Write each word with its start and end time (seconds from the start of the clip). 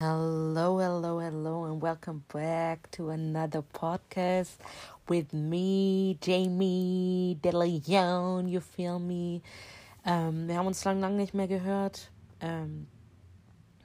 Hello, 0.00 0.78
hello, 0.80 1.20
hello, 1.20 1.64
and 1.64 1.80
welcome 1.80 2.24
back 2.32 2.90
to 2.90 3.10
another 3.10 3.62
podcast 3.62 4.56
with 5.08 5.32
me, 5.32 6.18
Jamie 6.20 7.38
De 7.40 7.52
Leon. 7.52 8.48
You 8.48 8.58
feel 8.58 8.98
me? 8.98 9.40
Ähm, 10.04 10.48
wir 10.48 10.58
haben 10.58 10.66
uns 10.66 10.84
lang, 10.84 10.98
lang 10.98 11.16
nicht 11.16 11.34
mehr 11.34 11.46
gehört. 11.46 12.10
Ähm, 12.40 12.88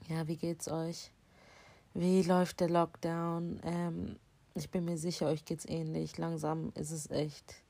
ja, 0.08 0.28
wie 0.28 0.38
geht's 0.38 0.68
euch? 0.68 1.12
Wie 1.94 2.24
läuft 2.24 2.62
der 2.62 2.70
Lockdown? 2.70 3.60
Ähm, 3.64 4.16
ich 4.56 4.72
bin 4.72 4.86
mir 4.86 4.98
sicher, 4.98 5.28
euch 5.28 5.46
geht's 5.46 5.66
ähnlich. 5.66 6.18
Langsam 6.18 6.72
ist 6.74 6.90
es 6.90 7.12
echt 7.12 7.67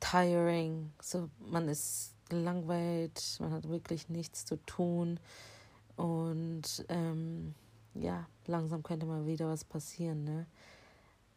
tiring. 0.00 0.92
So, 1.00 1.28
man 1.38 1.68
ist 1.68 2.14
gelangweilt, 2.28 3.36
man 3.40 3.52
hat 3.52 3.68
wirklich 3.68 4.08
nichts 4.08 4.44
zu 4.44 4.56
tun. 4.64 5.20
Und 5.96 6.84
ähm, 6.88 7.54
ja, 7.94 8.26
langsam 8.46 8.82
könnte 8.82 9.06
mal 9.06 9.26
wieder 9.26 9.48
was 9.48 9.64
passieren, 9.64 10.24
ne? 10.24 10.46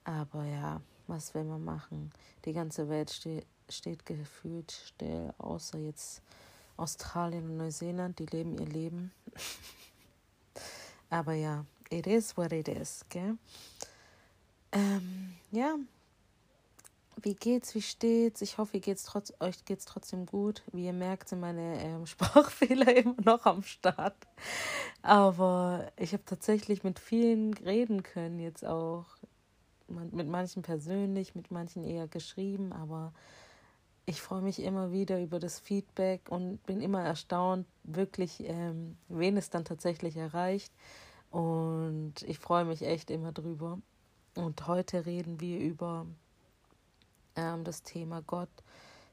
Aber 0.03 0.45
ja, 0.45 0.81
was 1.08 1.34
will 1.34 1.44
man 1.44 1.64
machen? 1.64 2.12
Die 2.45 2.53
ganze 2.53 2.90
Welt 2.90 3.09
ste 3.09 3.44
steht 3.70 4.03
gefühlt 4.05 4.72
still, 4.72 5.31
außer 5.38 5.78
jetzt 5.78 6.23
Australien 6.76 7.44
und 7.45 7.58
Neuseeland, 7.58 8.17
die 8.17 8.26
leben 8.26 8.58
ihr 8.58 8.66
Leben. 8.66 9.12
Aber 11.12 11.34
ja, 11.34 11.66
it 11.91 12.08
is 12.08 12.36
what 12.36 12.52
it 12.52 12.67
is, 12.67 13.05
gell? 13.09 13.38
Ähm, 14.72 15.36
ja, 15.52 15.76
wie 17.22 17.36
geht's, 17.36 17.76
wie 17.76 17.82
steht's? 17.82 18.41
Ich 18.41 18.58
hoffe, 18.58 18.78
ihr 18.78 18.82
geht's 18.82 19.04
trotz, 19.04 19.34
euch 19.40 19.66
geht's 19.66 19.86
trotzdem 19.86 20.26
gut. 20.26 20.64
Wie 20.72 20.86
ihr 20.86 20.94
merkt, 20.94 21.30
sind 21.30 21.39
meine 21.39 21.81
ähm, 21.84 22.06
Sprachfehler 22.08 22.95
immer 22.95 23.16
noch 23.23 23.45
am 23.45 23.64
Start. 23.64 24.16
Aber 25.02 25.92
ich 25.98 26.14
habe 26.14 26.23
tatsächlich 26.26 26.84
mit 26.84 27.00
vielen 27.00 27.53
reden 27.53 28.03
können, 28.03 28.39
jetzt 28.39 28.66
auch. 28.66 29.06
Mit 29.88 30.28
manchen 30.28 30.61
persönlich, 30.61 31.34
mit 31.34 31.50
manchen 31.50 31.84
eher 31.84 32.08
geschrieben, 32.08 32.73
aber 32.73 33.11
ich 34.06 34.22
freue 34.22 34.44
mich 34.44 34.61
immer 34.61 34.92
wieder 34.92 35.20
über 35.20 35.39
das 35.39 35.59
Feedback 35.59 36.30
und 36.30 36.64
bin 36.67 36.80
immer 36.81 37.02
erstaunt, 37.02 37.66
wirklich, 37.83 38.44
ähm, 38.44 38.98
wen 39.08 39.36
es 39.36 39.50
dann 39.50 39.66
tatsächlich 39.66 40.16
erreicht. 40.16 40.72
Und 41.31 42.16
ich 42.28 42.39
freue 42.39 42.66
mich 42.66 42.83
echt 42.83 43.09
immer 43.11 43.31
drüber. 43.31 43.80
Und 44.36 44.67
heute 44.67 45.06
reden 45.06 45.39
wir 45.39 45.59
über 45.59 46.06
ähm, 47.40 47.64
das 47.64 47.84
Thema 47.84 48.22
Gott, 48.22 48.50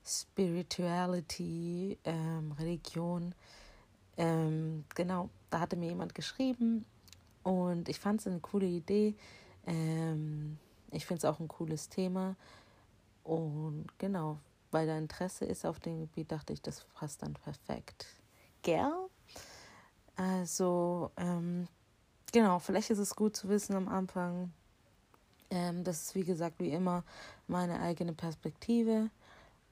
Spirituality, 0.05 1.99
ähm, 2.05 2.53
Religion. 2.59 3.35
Ähm, 4.17 4.85
genau, 4.95 5.31
da 5.51 5.61
hatte 5.61 5.77
mir 5.77 5.89
jemand 5.89 6.15
geschrieben 6.15 6.85
und 7.43 7.89
ich 7.89 8.01
fand 8.01 8.21
es 8.21 8.27
eine 8.27 8.41
coole 8.41 8.67
Idee. 8.67 9.15
Ähm, 9.67 10.59
ich 10.91 11.07
finde 11.07 11.19
es 11.19 11.25
auch 11.25 11.41
ein 11.41 11.49
cooles 11.49 11.89
Thema. 11.89 12.37
Und 13.23 13.87
genau, 13.99 14.39
weil 14.71 14.87
da 14.87 14.97
Interesse 14.97 15.45
ist 15.45 15.65
auf 15.65 15.81
dem 15.81 16.01
Gebiet, 16.01 16.33
dachte 16.33 16.53
ich, 16.53 16.63
das 16.63 16.85
passt 16.95 17.23
dann 17.23 17.35
perfekt. 17.35 18.07
Gell? 18.63 18.93
Also, 20.17 21.11
ähm, 21.17 21.69
genau, 22.33 22.59
vielleicht 22.59 22.91
ist 22.91 22.99
es 22.99 23.15
gut 23.15 23.37
zu 23.37 23.49
wissen 23.49 23.75
am 23.75 23.89
Anfang, 23.89 24.53
ähm, 25.51 25.85
das 25.85 26.03
ist 26.03 26.15
wie 26.15 26.25
gesagt 26.25 26.59
wie 26.59 26.71
immer 26.71 27.05
meine 27.47 27.81
eigene 27.81 28.13
Perspektive. 28.13 29.11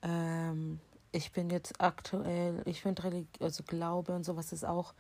Ähm, 0.03 0.81
ich 1.13 1.33
bin 1.33 1.51
jetzt 1.51 1.81
aktuell, 1.81 2.63
ich 2.65 2.83
finde 2.83 3.05
Religi 3.05 3.43
also 3.43 3.63
Glaube 3.65 4.15
und 4.15 4.25
sowas 4.25 4.53
ist 4.53 4.65
auch, 4.65 4.95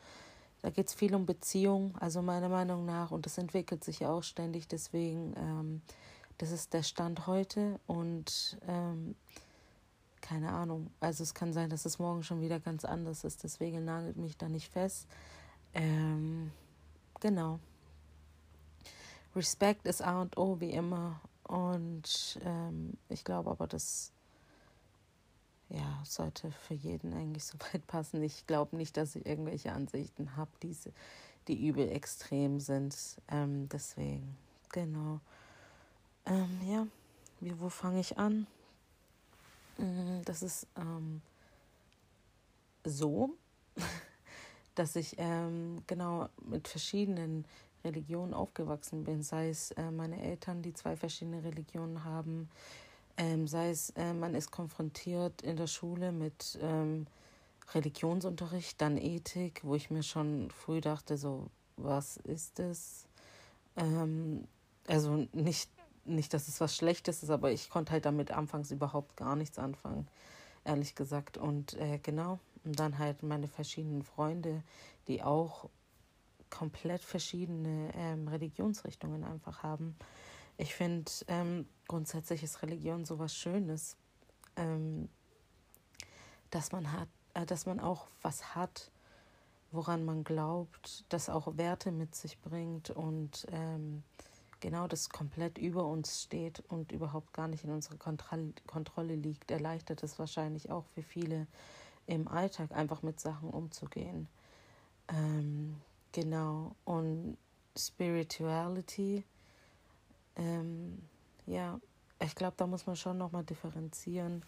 da 0.62 0.70
geht 0.70 0.86
es 0.86 0.95
viel 0.95 1.14
um 1.14 1.27
Beziehung, 1.27 1.95
also 1.98 2.23
meiner 2.23 2.48
Meinung 2.48 2.86
nach, 2.86 3.11
und 3.11 3.27
das 3.27 3.36
entwickelt 3.36 3.84
sich 3.84 4.01
ja 4.01 4.11
auch 4.11 4.23
ständig, 4.23 4.68
deswegen, 4.68 5.34
ähm, 5.36 5.83
das 6.39 6.51
ist 6.52 6.73
der 6.73 6.83
Stand 6.83 7.27
heute 7.27 7.79
und 7.86 8.58
ähm, 8.67 9.14
keine 10.20 10.52
Ahnung, 10.52 10.90
also 11.01 11.23
es 11.23 11.34
kann 11.34 11.52
sein, 11.52 11.68
dass 11.68 11.84
es 11.84 11.98
morgen 11.98 12.23
schon 12.23 12.40
wieder 12.40 12.61
ganz 12.61 12.84
anders 12.84 13.24
ist, 13.24 13.45
deswegen 13.45 13.84
nagelt 13.84 14.17
mich 14.17 14.39
da 14.39 14.48
nicht 14.48 14.73
fest. 14.73 15.07
Ähm, 15.74 16.51
genau. 17.20 17.58
Respekt 19.34 19.86
ist 19.86 20.02
A 20.02 20.22
und 20.22 20.36
O 20.36 20.61
wie 20.61 20.70
immer. 20.70 21.20
Und 21.45 22.39
ähm, 22.45 22.95
ich 23.08 23.24
glaube 23.24 23.50
aber, 23.50 23.67
das 23.67 24.12
ja, 25.68 26.00
sollte 26.05 26.50
für 26.50 26.74
jeden 26.74 27.12
eigentlich 27.14 27.45
so 27.45 27.58
weit 27.72 27.86
passen. 27.86 28.22
Ich 28.22 28.46
glaube 28.46 28.77
nicht, 28.77 28.96
dass 28.96 29.17
ich 29.17 29.27
irgendwelche 29.27 29.72
Ansichten 29.72 30.36
habe, 30.36 30.50
diese, 30.62 30.92
die 31.48 31.67
übel 31.67 31.89
extrem 31.90 32.61
sind. 32.61 32.96
Ähm, 33.28 33.68
deswegen, 33.68 34.36
genau. 34.70 35.20
Ähm, 36.27 36.61
ja, 36.66 36.86
wie, 37.40 37.58
wo 37.61 37.68
fange 37.68 38.01
ich 38.01 38.18
an? 38.18 38.46
Mm, 39.78 40.22
das 40.24 40.42
ist 40.42 40.66
ähm, 40.77 41.20
so, 42.84 43.30
dass 44.74 44.96
ich 44.96 45.16
ähm, 45.18 45.83
genau 45.86 46.28
mit 46.48 46.68
verschiedenen 46.68 47.45
Religion 47.84 48.34
aufgewachsen 48.34 49.05
bin, 49.05 49.22
sei 49.22 49.50
es 49.50 49.70
äh, 49.72 49.90
meine 49.90 50.20
Eltern, 50.22 50.62
die 50.62 50.74
zwei 50.74 50.96
verschiedene 50.96 51.45
Religionen 51.45 52.05
haben, 52.05 52.48
ähm, 53.17 53.46
sei 53.46 53.70
es 53.70 53.90
äh, 53.90 54.12
man 54.12 54.34
ist 54.34 54.50
konfrontiert 54.50 55.42
in 55.42 55.56
der 55.56 55.67
Schule 55.67 56.12
mit 56.12 56.58
ähm, 56.62 57.06
Religionsunterricht, 57.72 58.80
dann 58.80 58.98
Ethik, 58.98 59.62
wo 59.64 59.74
ich 59.74 59.90
mir 59.90 60.02
schon 60.02 60.50
früh 60.50 60.80
dachte, 60.80 61.17
so, 61.17 61.48
was 61.77 62.17
ist 62.18 62.58
das? 62.58 63.06
Ähm, 63.77 64.46
also 64.86 65.27
nicht, 65.33 65.70
nicht, 66.05 66.34
dass 66.34 66.48
es 66.48 66.61
was 66.61 66.77
Schlechtes 66.77 67.22
ist, 67.22 67.30
aber 67.30 67.51
ich 67.51 67.70
konnte 67.70 67.92
halt 67.92 68.05
damit 68.05 68.30
anfangs 68.30 68.70
überhaupt 68.70 69.16
gar 69.16 69.36
nichts 69.36 69.58
anfangen, 69.58 70.06
ehrlich 70.64 70.95
gesagt. 70.95 71.39
Und 71.39 71.74
äh, 71.74 71.98
genau, 72.02 72.39
und 72.64 72.78
dann 72.78 72.98
halt 72.98 73.22
meine 73.22 73.48
verschiedenen 73.48 74.02
Freunde, 74.02 74.62
die 75.08 75.22
auch 75.22 75.68
komplett 76.55 77.03
verschiedene 77.03 77.91
ähm, 77.95 78.29
Religionsrichtungen 78.29 79.25
einfach 79.25 79.63
haben. 79.65 79.97
Ich 80.57 80.75
finde, 80.75 81.11
ähm, 81.27 81.67
grundsätzlich 81.89 82.45
ist 82.45 82.63
Religion 82.63 83.05
so 83.05 83.19
was 83.19 83.35
Schönes, 83.35 83.97
ähm, 84.57 85.09
dass 86.51 86.70
man 86.70 86.93
hat, 86.93 87.09
äh, 87.35 87.45
dass 87.45 87.67
man 87.67 87.81
auch 87.81 88.07
was 88.23 88.55
hat, 88.55 88.93
woran 89.73 90.05
man 90.05 90.23
glaubt, 90.23 91.05
das 91.09 91.29
auch 91.29 91.57
Werte 91.57 91.91
mit 91.91 92.14
sich 92.14 92.39
bringt 92.41 92.91
und 92.91 93.47
ähm, 93.51 94.05
genau 94.61 94.87
das 94.87 95.11
komplett 95.11 95.59
über 95.59 95.85
uns 95.85 96.23
steht 96.23 96.63
und 96.69 96.93
überhaupt 96.93 97.33
gar 97.33 97.48
nicht 97.48 97.64
in 97.64 97.70
unserer 97.70 97.97
Kontrolle 97.98 99.17
liegt, 99.17 99.51
erleichtert 99.51 100.05
es 100.05 100.20
wahrscheinlich 100.20 100.70
auch 100.70 100.85
für 100.95 101.03
viele 101.03 101.48
im 102.07 102.29
Alltag 102.29 102.70
einfach 102.70 103.03
mit 103.03 103.19
Sachen 103.19 103.51
umzugehen. 103.51 104.29
Ähm, 105.09 105.81
Genau. 106.14 106.77
Und 106.85 107.36
Spirituality, 107.77 109.25
ähm, 110.36 111.02
ja, 111.45 111.80
ich 112.20 112.36
glaube, 112.36 112.55
da 112.57 112.69
muss 112.69 112.86
man 112.86 112.95
schon 112.95 113.19
nochmal 113.19 113.42
differenzieren. 113.42 114.45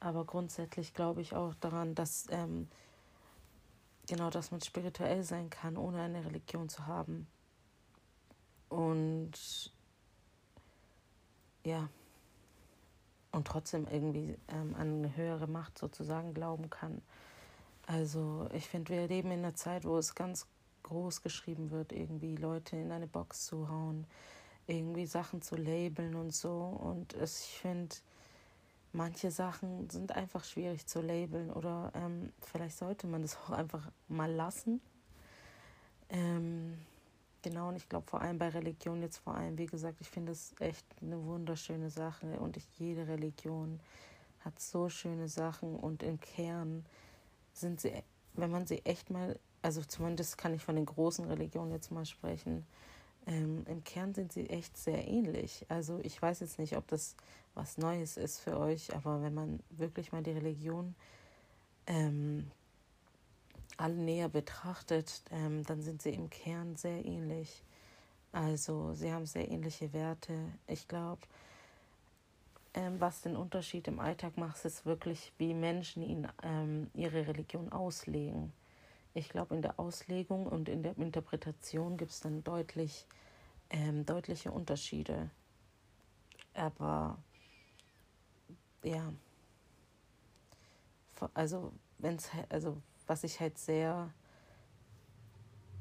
Aber 0.00 0.26
grundsätzlich 0.26 0.92
glaube 0.92 1.22
ich 1.22 1.34
auch 1.34 1.54
daran, 1.54 1.94
dass 1.94 2.26
ähm, 2.28 2.68
genau, 4.06 4.28
dass 4.28 4.50
man 4.50 4.60
spirituell 4.60 5.22
sein 5.22 5.48
kann, 5.48 5.78
ohne 5.78 6.02
eine 6.02 6.26
Religion 6.26 6.68
zu 6.68 6.86
haben. 6.86 7.26
Und 8.68 9.72
ja, 11.64 11.88
und 13.30 13.46
trotzdem 13.46 13.86
irgendwie 13.90 14.36
ähm, 14.48 14.74
an 14.74 14.98
eine 14.98 15.16
höhere 15.16 15.46
Macht 15.46 15.78
sozusagen 15.78 16.34
glauben 16.34 16.68
kann. 16.68 17.00
Also 17.86 18.50
ich 18.52 18.68
finde, 18.68 18.92
wir 18.92 19.08
leben 19.08 19.30
in 19.30 19.38
einer 19.38 19.54
Zeit, 19.54 19.86
wo 19.86 19.96
es 19.96 20.14
ganz 20.14 20.46
groß 20.82 21.22
geschrieben 21.22 21.70
wird, 21.70 21.92
irgendwie 21.92 22.36
Leute 22.36 22.76
in 22.76 22.92
eine 22.92 23.06
Box 23.06 23.46
zu 23.46 23.68
hauen, 23.68 24.06
irgendwie 24.66 25.06
Sachen 25.06 25.42
zu 25.42 25.56
labeln 25.56 26.14
und 26.14 26.34
so. 26.34 26.50
Und 26.52 27.14
es, 27.14 27.44
ich 27.44 27.58
finde, 27.58 27.94
manche 28.92 29.30
Sachen 29.30 29.88
sind 29.90 30.12
einfach 30.12 30.44
schwierig 30.44 30.86
zu 30.86 31.00
labeln 31.00 31.50
oder 31.50 31.92
ähm, 31.94 32.32
vielleicht 32.40 32.76
sollte 32.76 33.06
man 33.06 33.22
das 33.22 33.36
auch 33.44 33.50
einfach 33.50 33.90
mal 34.08 34.30
lassen. 34.30 34.80
Ähm, 36.08 36.78
genau, 37.42 37.68
und 37.68 37.76
ich 37.76 37.88
glaube 37.88 38.06
vor 38.08 38.20
allem 38.20 38.38
bei 38.38 38.50
Religion 38.50 39.02
jetzt 39.02 39.18
vor 39.18 39.34
allem, 39.34 39.56
wie 39.58 39.66
gesagt, 39.66 40.00
ich 40.00 40.10
finde 40.10 40.32
es 40.32 40.54
echt 40.60 40.86
eine 41.00 41.24
wunderschöne 41.24 41.90
Sache 41.90 42.38
und 42.38 42.56
ich, 42.56 42.66
jede 42.78 43.08
Religion 43.08 43.80
hat 44.40 44.60
so 44.60 44.88
schöne 44.88 45.28
Sachen 45.28 45.76
und 45.76 46.02
im 46.02 46.20
Kern 46.20 46.84
sind 47.52 47.80
sie, 47.80 47.92
wenn 48.34 48.50
man 48.50 48.66
sie 48.66 48.84
echt 48.84 49.10
mal 49.10 49.38
also 49.62 49.82
zumindest 49.82 50.36
kann 50.38 50.54
ich 50.54 50.62
von 50.62 50.76
den 50.76 50.86
großen 50.86 51.24
Religionen 51.24 51.72
jetzt 51.72 51.90
mal 51.90 52.04
sprechen, 52.04 52.66
ähm, 53.26 53.64
im 53.68 53.84
Kern 53.84 54.14
sind 54.14 54.32
sie 54.32 54.50
echt 54.50 54.76
sehr 54.76 55.06
ähnlich. 55.06 55.64
Also 55.68 56.00
ich 56.02 56.20
weiß 56.20 56.40
jetzt 56.40 56.58
nicht, 56.58 56.76
ob 56.76 56.88
das 56.88 57.16
was 57.54 57.78
Neues 57.78 58.16
ist 58.16 58.40
für 58.40 58.58
euch, 58.58 58.94
aber 58.94 59.22
wenn 59.22 59.34
man 59.34 59.60
wirklich 59.70 60.10
mal 60.12 60.22
die 60.22 60.30
Religion 60.32 60.94
ähm, 61.86 62.50
alle 63.76 63.94
näher 63.94 64.28
betrachtet, 64.28 65.22
ähm, 65.30 65.64
dann 65.64 65.82
sind 65.82 66.02
sie 66.02 66.10
im 66.10 66.30
Kern 66.30 66.76
sehr 66.76 67.04
ähnlich. 67.04 67.62
Also 68.32 68.94
sie 68.94 69.12
haben 69.12 69.26
sehr 69.26 69.50
ähnliche 69.50 69.92
Werte. 69.92 70.34
Ich 70.66 70.88
glaube, 70.88 71.20
ähm, 72.74 73.00
was 73.00 73.20
den 73.20 73.36
Unterschied 73.36 73.86
im 73.88 74.00
Alltag 74.00 74.38
macht, 74.38 74.64
ist 74.64 74.86
wirklich, 74.86 75.32
wie 75.36 75.52
Menschen 75.52 76.02
ihn, 76.02 76.28
ähm, 76.42 76.90
ihre 76.94 77.26
Religion 77.26 77.70
auslegen. 77.70 78.52
Ich 79.14 79.28
glaube, 79.28 79.54
in 79.54 79.62
der 79.62 79.78
Auslegung 79.78 80.46
und 80.46 80.68
in 80.68 80.82
der 80.82 80.96
Interpretation 80.96 81.96
gibt 81.96 82.12
es 82.12 82.20
dann 82.20 82.42
deutlich, 82.44 83.06
ähm, 83.70 84.06
deutliche 84.06 84.50
Unterschiede. 84.52 85.30
Aber 86.54 87.18
ja, 88.82 89.12
also 91.34 91.72
wenn 91.98 92.18
also 92.48 92.82
was 93.06 93.24
ich 93.24 93.40
halt 93.40 93.58
sehr 93.58 94.12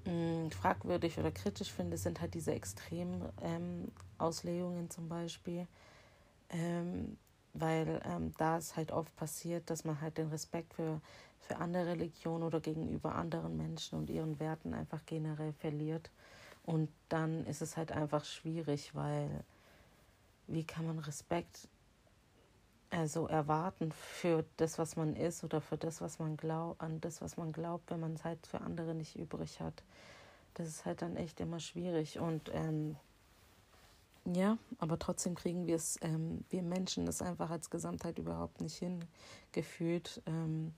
mh, 0.06 0.12
mm, 0.12 0.52
fragwürdig 0.52 1.18
oder 1.18 1.32
kritisch 1.32 1.72
finde, 1.72 1.98
sind 1.98 2.22
halt 2.22 2.34
diese 2.34 2.54
extremen 2.54 3.30
ähm, 3.42 3.92
Auslegungen 4.18 4.90
zum 4.90 5.10
Beispiel, 5.10 5.68
ähm, 6.50 7.18
weil 7.54 8.02
ähm, 8.06 8.34
da 8.38 8.58
es 8.58 8.76
halt 8.76 8.92
oft 8.92 9.16
passiert, 9.16 9.70
dass 9.70 9.84
man 9.84 10.00
halt 10.02 10.18
den 10.18 10.30
Respekt 10.30 10.74
für, 10.74 11.02
für 11.42 11.58
andere 11.58 11.88
Religionen 11.88 12.44
oder 12.44 12.60
gegenüber 12.60 13.16
anderen 13.16 13.58
Menschen 13.58 13.98
und 13.98 14.10
ihren 14.10 14.40
Werten 14.40 14.74
einfach 14.74 15.06
generell 15.06 15.54
verliert. 15.54 16.10
Und 16.64 16.90
dann 17.10 17.46
ist 17.46 17.62
es 17.62 17.78
halt 17.78 17.92
einfach 17.92 18.24
schwierig, 18.24 18.94
weil 18.96 19.44
wie 20.48 20.64
kann 20.64 20.86
man 20.86 21.00
Respekt 21.00 21.68
also 22.92 23.28
erwarten 23.28 23.92
für 23.94 24.44
das, 24.58 24.78
was 24.78 24.98
man 24.98 25.16
ist 25.16 25.44
oder 25.44 25.62
für 25.62 25.78
das, 25.78 26.02
was 26.02 26.20
man 26.20 26.36
glaubt, 26.36 26.82
an 26.82 27.00
das, 27.00 27.22
was 27.22 27.38
man 27.38 27.54
glaubt, 27.54 27.90
wenn 27.90 28.02
man 28.02 28.16
es 28.16 28.24
halt 28.26 28.46
für 28.46 28.60
andere 28.62 28.94
nicht 28.94 29.16
übrig 29.16 29.62
hat. 29.62 29.82
Das 30.56 30.68
ist 30.68 30.86
halt 30.86 31.02
dann 31.02 31.16
echt 31.16 31.40
immer 31.40 31.62
schwierig 31.62 32.20
und 32.20 32.52
ähm, 32.54 32.98
ja, 34.26 34.58
aber 34.78 35.00
trotzdem 35.00 35.36
kriegen 35.36 35.66
wir 35.66 35.76
es, 35.76 35.98
ähm, 36.02 36.44
wir 36.50 36.62
Menschen 36.62 37.06
das 37.06 37.22
einfach 37.22 37.50
als 37.50 37.70
Gesamtheit 37.70 38.20
überhaupt 38.20 38.62
nicht 38.62 38.78
hingefühlt. 38.78 40.22
Ähm, 40.28 40.74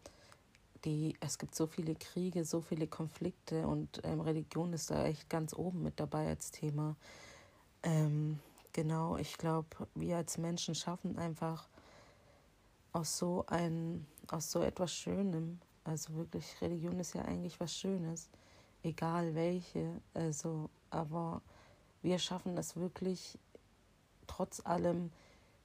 die, 0.85 1.15
es 1.19 1.37
gibt 1.37 1.55
so 1.55 1.67
viele 1.67 1.95
Kriege, 1.95 2.43
so 2.45 2.61
viele 2.61 2.87
Konflikte 2.87 3.67
und 3.67 4.01
ähm, 4.03 4.21
Religion 4.21 4.73
ist 4.73 4.91
da 4.91 5.05
echt 5.05 5.29
ganz 5.29 5.53
oben 5.53 5.83
mit 5.83 5.99
dabei 5.99 6.27
als 6.27 6.51
Thema. 6.51 6.95
Ähm, 7.83 8.39
genau, 8.73 9.17
ich 9.17 9.37
glaube, 9.37 9.87
wir 9.95 10.17
als 10.17 10.37
Menschen 10.37 10.75
schaffen 10.75 11.17
einfach 11.17 11.67
aus 12.91 13.17
so 13.17 13.45
ein, 13.47 14.05
aus 14.27 14.51
so 14.51 14.61
etwas 14.61 14.93
Schönem. 14.93 15.59
Also 15.83 16.13
wirklich, 16.15 16.61
Religion 16.61 16.99
ist 16.99 17.13
ja 17.13 17.23
eigentlich 17.23 17.59
was 17.59 17.75
Schönes, 17.75 18.29
egal 18.83 19.35
welche. 19.35 20.01
Also, 20.13 20.69
aber 20.89 21.41
wir 22.01 22.19
schaffen 22.19 22.57
es 22.57 22.75
wirklich, 22.75 23.37
trotz 24.27 24.65
allem 24.65 25.11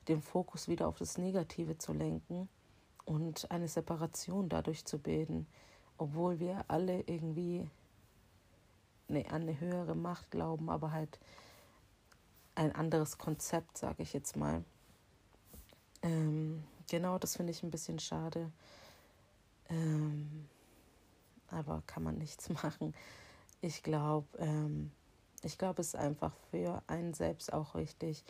den 0.09 0.23
Fokus 0.23 0.69
wieder 0.69 0.88
auf 0.88 0.99
das 0.99 1.19
Negative 1.19 1.76
zu 1.76 1.93
lenken 1.93 2.49
und 3.08 3.50
eine 3.50 3.69
Separation 3.69 4.50
dadurch 4.50 4.84
zu 4.84 4.99
bilden, 4.99 5.46
obwohl 5.96 6.40
wir 6.40 6.66
alle 6.69 7.00
irgendwie 7.06 7.69
ne, 9.08 9.25
an 9.31 9.43
eine 9.43 9.58
höhere 9.58 9.96
Macht 9.96 10.31
glauben, 10.31 10.69
aber 10.69 10.93
halt 10.93 11.19
ein 12.55 12.75
anderes 12.75 13.16
Konzept, 13.16 13.78
sage 13.78 14.02
ich 14.02 14.12
jetzt 14.12 14.37
mal. 14.37 14.62
Ähm, 16.02 16.62
genau, 16.90 17.19
das 17.19 17.37
finde 17.37 17.52
ich 17.52 17.62
ein 17.62 17.70
bisschen 17.70 17.99
schade. 17.99 18.52
Ähm, 19.70 20.46
aber 21.50 21.82
kann 21.87 22.02
man 22.02 22.19
nichts 22.19 22.50
machen. 22.62 22.94
Ich 23.62 23.82
glaube, 23.82 24.26
ähm, 24.38 24.90
ich 25.43 25.56
glaube, 25.56 25.81
es 25.81 25.88
ist 25.88 25.96
einfach 25.96 26.34
für 26.50 26.82
einen 26.88 27.14
selbst 27.14 27.55
auch 27.55 27.75
richtig, 27.75 28.22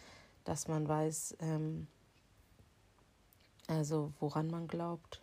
dass 0.44 0.68
man 0.68 0.86
weiß, 0.86 1.36
ähm, 1.40 1.88
also 3.68 4.12
woran 4.18 4.48
man 4.48 4.66
glaubt. 4.66 5.20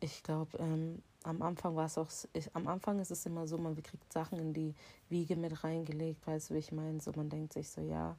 Ich 0.00 0.22
glaube, 0.22 0.58
ähm, 0.58 1.02
am 1.22 1.40
Anfang 1.40 1.74
war 1.74 1.86
es 1.86 1.96
auch, 1.96 2.08
ich, 2.34 2.54
am 2.54 2.68
Anfang 2.68 2.98
ist 2.98 3.10
es 3.10 3.24
immer 3.24 3.46
so, 3.46 3.56
man 3.56 3.82
kriegt 3.82 4.12
Sachen 4.12 4.38
in 4.38 4.52
die 4.52 4.74
Wiege 5.08 5.36
mit 5.36 5.64
reingelegt, 5.64 6.26
weißt 6.26 6.50
du, 6.50 6.54
wie 6.54 6.58
ich 6.58 6.72
meine? 6.72 7.00
So, 7.00 7.12
man 7.16 7.30
denkt 7.30 7.54
sich 7.54 7.70
so, 7.70 7.80
ja, 7.80 8.14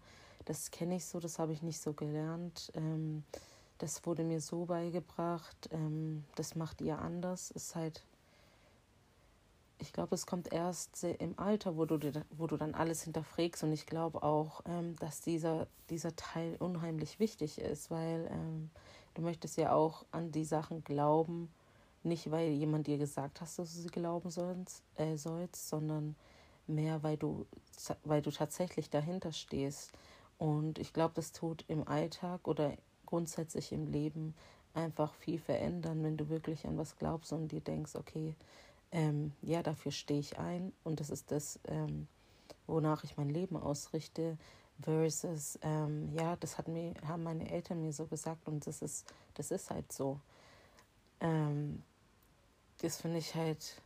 das 0.45 0.71
kenne 0.71 0.95
ich 0.95 1.05
so, 1.05 1.19
das 1.19 1.37
habe 1.37 1.53
ich 1.53 1.61
nicht 1.61 1.79
so 1.79 1.93
gelernt. 1.93 2.71
Ähm, 2.73 3.23
das 3.77 4.05
wurde 4.05 4.23
mir 4.23 4.41
so 4.41 4.65
beigebracht, 4.65 5.69
ähm, 5.71 6.23
das 6.35 6.55
macht 6.55 6.81
ihr 6.81 6.97
anders. 6.97 7.51
Ist 7.51 7.75
halt, 7.75 8.03
ich 9.77 9.93
glaube, 9.93 10.15
es 10.15 10.25
kommt 10.25 10.53
erst 10.53 11.03
im 11.03 11.37
Alter, 11.37 11.75
wo 11.77 11.85
du, 11.85 11.99
wo 12.31 12.47
du 12.47 12.57
dann 12.57 12.73
alles 12.73 13.03
hinterfragst. 13.03 13.63
Und 13.63 13.73
ich 13.73 13.85
glaube 13.85 14.23
auch, 14.23 14.61
ähm, 14.65 14.95
dass 14.97 15.21
dieser, 15.21 15.67
dieser 15.89 16.15
Teil 16.15 16.55
unheimlich 16.59 17.19
wichtig 17.19 17.59
ist, 17.59 17.91
weil 17.91 18.27
ähm, 18.31 18.69
du 19.13 19.21
möchtest 19.21 19.57
ja 19.57 19.73
auch 19.73 20.05
an 20.11 20.31
die 20.31 20.45
Sachen 20.45 20.83
glauben, 20.83 21.51
nicht 22.03 22.31
weil 22.31 22.49
jemand 22.49 22.87
dir 22.87 22.97
gesagt 22.97 23.41
hat, 23.41 23.47
dass 23.47 23.55
du 23.55 23.63
sie 23.65 23.87
glauben 23.87 24.29
sollst, 24.29 24.83
äh, 24.95 25.17
sollst 25.17 25.67
sondern 25.67 26.15
mehr, 26.67 27.03
weil 27.03 27.17
du, 27.17 27.45
weil 28.03 28.21
du 28.21 28.31
tatsächlich 28.31 28.89
dahinter 28.89 29.33
stehst. 29.33 29.91
Und 30.37 30.79
ich 30.79 30.93
glaube, 30.93 31.13
das 31.15 31.31
tut 31.31 31.65
im 31.67 31.87
Alltag 31.87 32.47
oder 32.47 32.73
grundsätzlich 33.05 33.71
im 33.71 33.87
Leben 33.87 34.35
einfach 34.73 35.13
viel 35.13 35.39
verändern, 35.39 36.03
wenn 36.03 36.17
du 36.17 36.29
wirklich 36.29 36.65
an 36.65 36.77
was 36.77 36.97
glaubst 36.97 37.31
und 37.31 37.47
dir 37.49 37.61
denkst, 37.61 37.95
okay, 37.95 38.35
ähm, 38.91 39.33
ja, 39.41 39.63
dafür 39.63 39.91
stehe 39.91 40.19
ich 40.19 40.37
ein 40.37 40.71
und 40.83 40.99
das 40.99 41.09
ist 41.09 41.31
das, 41.31 41.59
ähm, 41.67 42.07
wonach 42.67 43.03
ich 43.03 43.17
mein 43.17 43.29
Leben 43.29 43.57
ausrichte, 43.57 44.37
versus, 44.81 45.57
ähm, 45.61 46.09
ja, 46.13 46.35
das 46.35 46.57
hat 46.57 46.67
mir, 46.67 46.93
haben 47.07 47.23
meine 47.23 47.49
Eltern 47.49 47.81
mir 47.81 47.93
so 47.93 48.05
gesagt 48.05 48.47
und 48.47 48.65
das 48.67 48.81
ist, 48.81 49.05
das 49.35 49.51
ist 49.51 49.69
halt 49.69 49.91
so. 49.91 50.19
Ähm, 51.21 51.83
das 52.81 53.01
finde 53.01 53.19
ich 53.19 53.33
halt, 53.35 53.81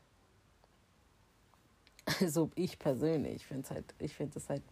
also 2.21 2.49
ich 2.55 2.79
persönlich 2.79 3.45
finde 3.45 3.63
es 3.63 3.71
halt, 3.71 3.93
ich 3.99 4.15
finde 4.15 4.39
es 4.39 4.49
halt 4.49 4.63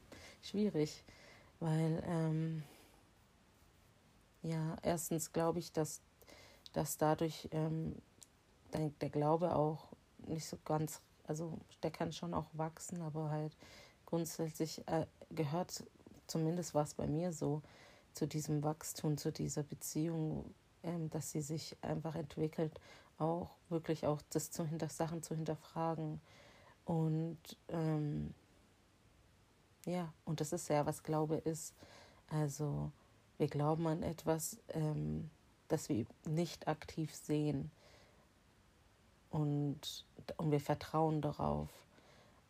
schwierig, 0.42 1.04
weil, 1.60 2.04
ähm, 2.06 2.64
ja, 4.42 4.76
erstens 4.82 5.34
glaube 5.34 5.60
ich, 5.60 5.72
dass, 5.72 6.02
dass 6.74 6.98
dadurch 6.98 7.48
ähm, 7.52 7.96
der, 8.74 8.90
der 9.02 9.10
Glaube 9.10 9.56
auch 9.56 9.88
nicht 10.26 10.46
so 10.46 10.58
ganz, 10.66 11.02
also 11.26 11.60
der 11.84 11.92
kann 11.92 12.12
schon 12.12 12.34
auch 12.34 12.48
wachsen, 12.54 13.02
aber 13.02 13.30
halt 13.30 13.56
grundsätzlich 14.06 14.88
äh, 14.88 15.06
gehört, 15.30 15.84
zumindest 16.28 16.74
war 16.74 16.84
es 16.84 16.94
bei 16.94 17.08
mir 17.08 17.32
so, 17.34 17.62
zu 18.14 18.28
diesem 18.28 18.64
Wachstum, 18.64 19.18
zu 19.18 19.32
dieser 19.32 19.62
Beziehung, 19.62 20.54
ähm, 20.84 21.10
dass 21.12 21.32
sie 21.32 21.42
sich 21.42 21.78
einfach 21.82 22.16
entwickelt, 22.16 22.80
auch 23.20 23.52
wirklich 23.70 24.08
auch 24.08 24.22
das 24.32 24.50
zu 24.50 24.66
hinter 24.66 24.90
Sachen 24.90 25.22
zu 25.22 25.36
hinterfragen. 25.36 26.20
Und 26.86 27.38
ähm, 27.70 28.34
ja, 29.86 30.12
und 30.26 30.42
das 30.42 30.52
ist 30.52 30.70
ja, 30.70 30.86
was 30.86 31.04
Glaube 31.04 31.36
ist. 31.36 31.74
Also 32.30 32.92
wir 33.38 33.48
glauben 33.48 33.88
an 33.88 34.04
etwas, 34.04 34.58
ähm, 34.70 35.30
das 35.68 35.90
wir 35.90 36.06
nicht 36.26 36.68
aktiv 36.68 37.14
sehen. 37.14 37.72
Und, 39.30 40.06
und 40.38 40.52
wir 40.52 40.60
vertrauen 40.60 41.22
darauf. 41.22 41.70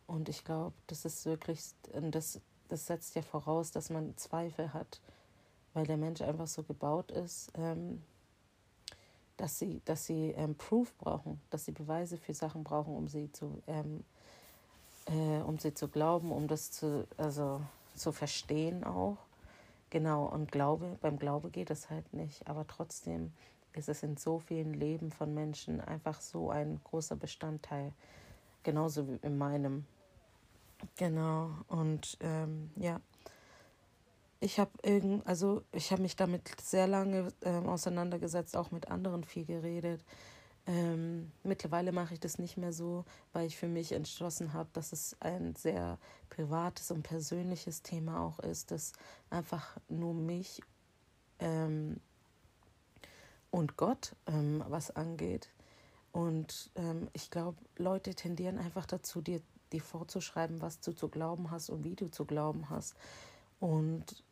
Und 0.06 0.28
ich 0.28 0.44
glaube, 0.44 0.74
das 0.86 1.04
ist 1.04 1.26
wirklich, 1.26 1.60
das, 1.92 2.40
das 2.68 2.86
setzt 2.86 3.14
ja 3.14 3.22
voraus, 3.22 3.70
dass 3.70 3.90
man 3.90 4.16
Zweifel 4.16 4.72
hat, 4.72 5.00
weil 5.74 5.86
der 5.86 5.96
Mensch 5.96 6.22
einfach 6.22 6.46
so 6.46 6.62
gebaut 6.62 7.10
ist, 7.10 7.52
ähm, 7.56 8.02
dass 9.36 9.58
sie, 9.58 9.80
dass 9.84 10.06
sie 10.06 10.32
ähm, 10.32 10.54
Proof 10.54 10.96
brauchen, 10.98 11.40
dass 11.50 11.64
sie 11.64 11.72
Beweise 11.72 12.16
für 12.16 12.34
Sachen 12.34 12.64
brauchen, 12.64 12.94
um 12.96 13.06
sie 13.06 13.30
zu, 13.32 13.62
ähm, 13.66 14.04
äh, 15.06 15.42
um 15.42 15.58
sie 15.58 15.74
zu 15.74 15.88
glauben, 15.88 16.32
um 16.32 16.48
das 16.48 16.70
zu, 16.70 17.06
also 17.16 17.60
zu 17.94 18.12
verstehen 18.12 18.84
auch. 18.84 19.18
Genau, 19.90 20.26
und 20.26 20.52
Glaube, 20.52 20.98
beim 21.00 21.18
Glaube 21.18 21.50
geht 21.50 21.70
es 21.70 21.88
halt 21.88 22.12
nicht, 22.12 22.46
aber 22.48 22.66
trotzdem 22.66 23.32
ist 23.78 23.88
es 23.88 24.02
in 24.02 24.16
so 24.16 24.38
vielen 24.38 24.74
Leben 24.74 25.10
von 25.10 25.32
Menschen 25.32 25.80
einfach 25.80 26.20
so 26.20 26.50
ein 26.50 26.80
großer 26.84 27.16
Bestandteil, 27.16 27.92
genauso 28.62 29.08
wie 29.08 29.18
in 29.22 29.38
meinem. 29.38 29.86
Genau, 30.96 31.50
und 31.68 32.18
ähm, 32.20 32.70
ja, 32.76 33.00
ich 34.40 34.60
habe 34.60 34.70
irgend, 34.82 35.26
also 35.26 35.62
ich 35.72 35.90
habe 35.90 36.02
mich 36.02 36.14
damit 36.14 36.60
sehr 36.60 36.86
lange 36.86 37.32
ähm, 37.42 37.68
auseinandergesetzt, 37.68 38.56
auch 38.56 38.70
mit 38.70 38.88
anderen 38.88 39.24
viel 39.24 39.44
geredet. 39.44 40.04
Ähm, 40.66 41.32
mittlerweile 41.42 41.92
mache 41.92 42.14
ich 42.14 42.20
das 42.20 42.38
nicht 42.38 42.56
mehr 42.56 42.72
so, 42.72 43.04
weil 43.32 43.46
ich 43.46 43.56
für 43.56 43.68
mich 43.68 43.92
entschlossen 43.92 44.52
habe, 44.52 44.68
dass 44.74 44.92
es 44.92 45.16
ein 45.20 45.56
sehr 45.56 45.98
privates 46.28 46.90
und 46.90 47.02
persönliches 47.02 47.82
Thema 47.82 48.20
auch 48.20 48.38
ist, 48.40 48.70
das 48.70 48.92
einfach 49.30 49.78
nur 49.88 50.14
mich 50.14 50.60
ähm, 51.40 51.98
und 53.50 53.76
Gott, 53.76 54.14
ähm, 54.26 54.64
was 54.68 54.90
angeht. 54.90 55.48
Und 56.12 56.70
ähm, 56.74 57.08
ich 57.12 57.30
glaube, 57.30 57.58
Leute 57.76 58.14
tendieren 58.14 58.58
einfach 58.58 58.86
dazu, 58.86 59.20
dir, 59.20 59.40
dir 59.72 59.82
vorzuschreiben, 59.82 60.60
was 60.60 60.80
du 60.80 60.92
zu 60.92 61.08
glauben 61.08 61.50
hast 61.50 61.70
und 61.70 61.84
wie 61.84 61.94
du 61.94 62.08
zu 62.10 62.24
glauben 62.24 62.70
hast. 62.70 62.94
Und, 63.60 64.22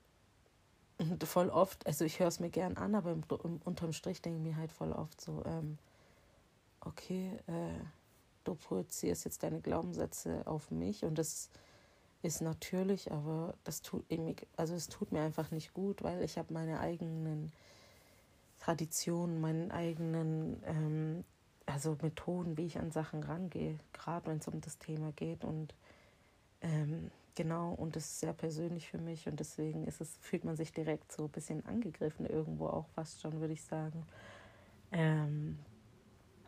und 0.99 1.23
voll 1.25 1.51
oft, 1.51 1.87
also 1.87 2.05
ich 2.05 2.19
höre 2.19 2.29
es 2.29 2.41
mir 2.41 2.51
gern 2.51 2.77
an, 2.77 2.95
aber 2.95 3.13
im, 3.13 3.25
im, 3.45 3.61
unterm 3.65 3.93
Strich 3.93 4.23
denke 4.23 4.39
ich 4.39 4.45
mir 4.45 4.57
halt 4.57 4.73
voll 4.73 4.93
oft 4.93 5.21
so, 5.21 5.45
ähm, 5.45 5.79
okay, 6.81 7.33
äh, 7.47 7.85
du 8.45 8.55
projizierst 8.55 9.25
jetzt 9.25 9.43
deine 9.43 9.61
Glaubenssätze 9.61 10.47
auf 10.47 10.71
mich 10.71 11.05
und 11.05 11.19
das 11.19 11.51
ist 12.23 12.41
natürlich, 12.41 13.13
aber 13.13 13.55
das 13.65 13.83
tut 13.83 14.05
also 14.57 14.75
es 14.75 14.89
tut 14.89 15.13
mir 15.13 15.23
einfach 15.23 15.51
nicht 15.51 15.75
gut, 15.75 16.03
weil 16.03 16.23
ich 16.23 16.39
habe 16.39 16.53
meine 16.53 16.81
eigenen 16.81 17.53
Traditionen, 18.67 19.41
meinen 19.41 19.71
eigenen 19.71 20.61
ähm, 20.67 21.25
also 21.67 21.97
Methoden, 22.03 22.57
wie 22.57 22.67
ich 22.67 22.81
an 22.81 22.91
Sachen 22.91 23.23
rangehe, 23.23 23.79
gerade 23.93 24.27
wenn 24.27 24.39
es 24.39 24.49
um 24.49 24.61
das 24.61 24.79
Thema 24.79 25.13
geht 25.13 25.45
und 25.45 25.73
ähm, 26.63 27.13
genau 27.37 27.75
und 27.75 27.95
das 27.95 28.07
ist 28.07 28.19
sehr 28.19 28.33
persönlich 28.33 28.89
für 28.89 28.99
mich 28.99 29.29
und 29.29 29.39
deswegen 29.39 29.87
ist 29.87 30.01
es 30.01 30.17
fühlt 30.21 30.43
man 30.43 30.57
sich 30.57 30.73
direkt 30.73 31.13
so 31.13 31.27
ein 31.27 31.31
bisschen 31.31 31.65
angegriffen 31.65 32.27
irgendwo 32.27 32.67
auch 32.67 32.89
fast 32.89 33.21
schon 33.21 33.41
würde 33.41 33.53
ich 33.53 33.63
sagen. 33.63 34.05
Ähm, 34.91 35.61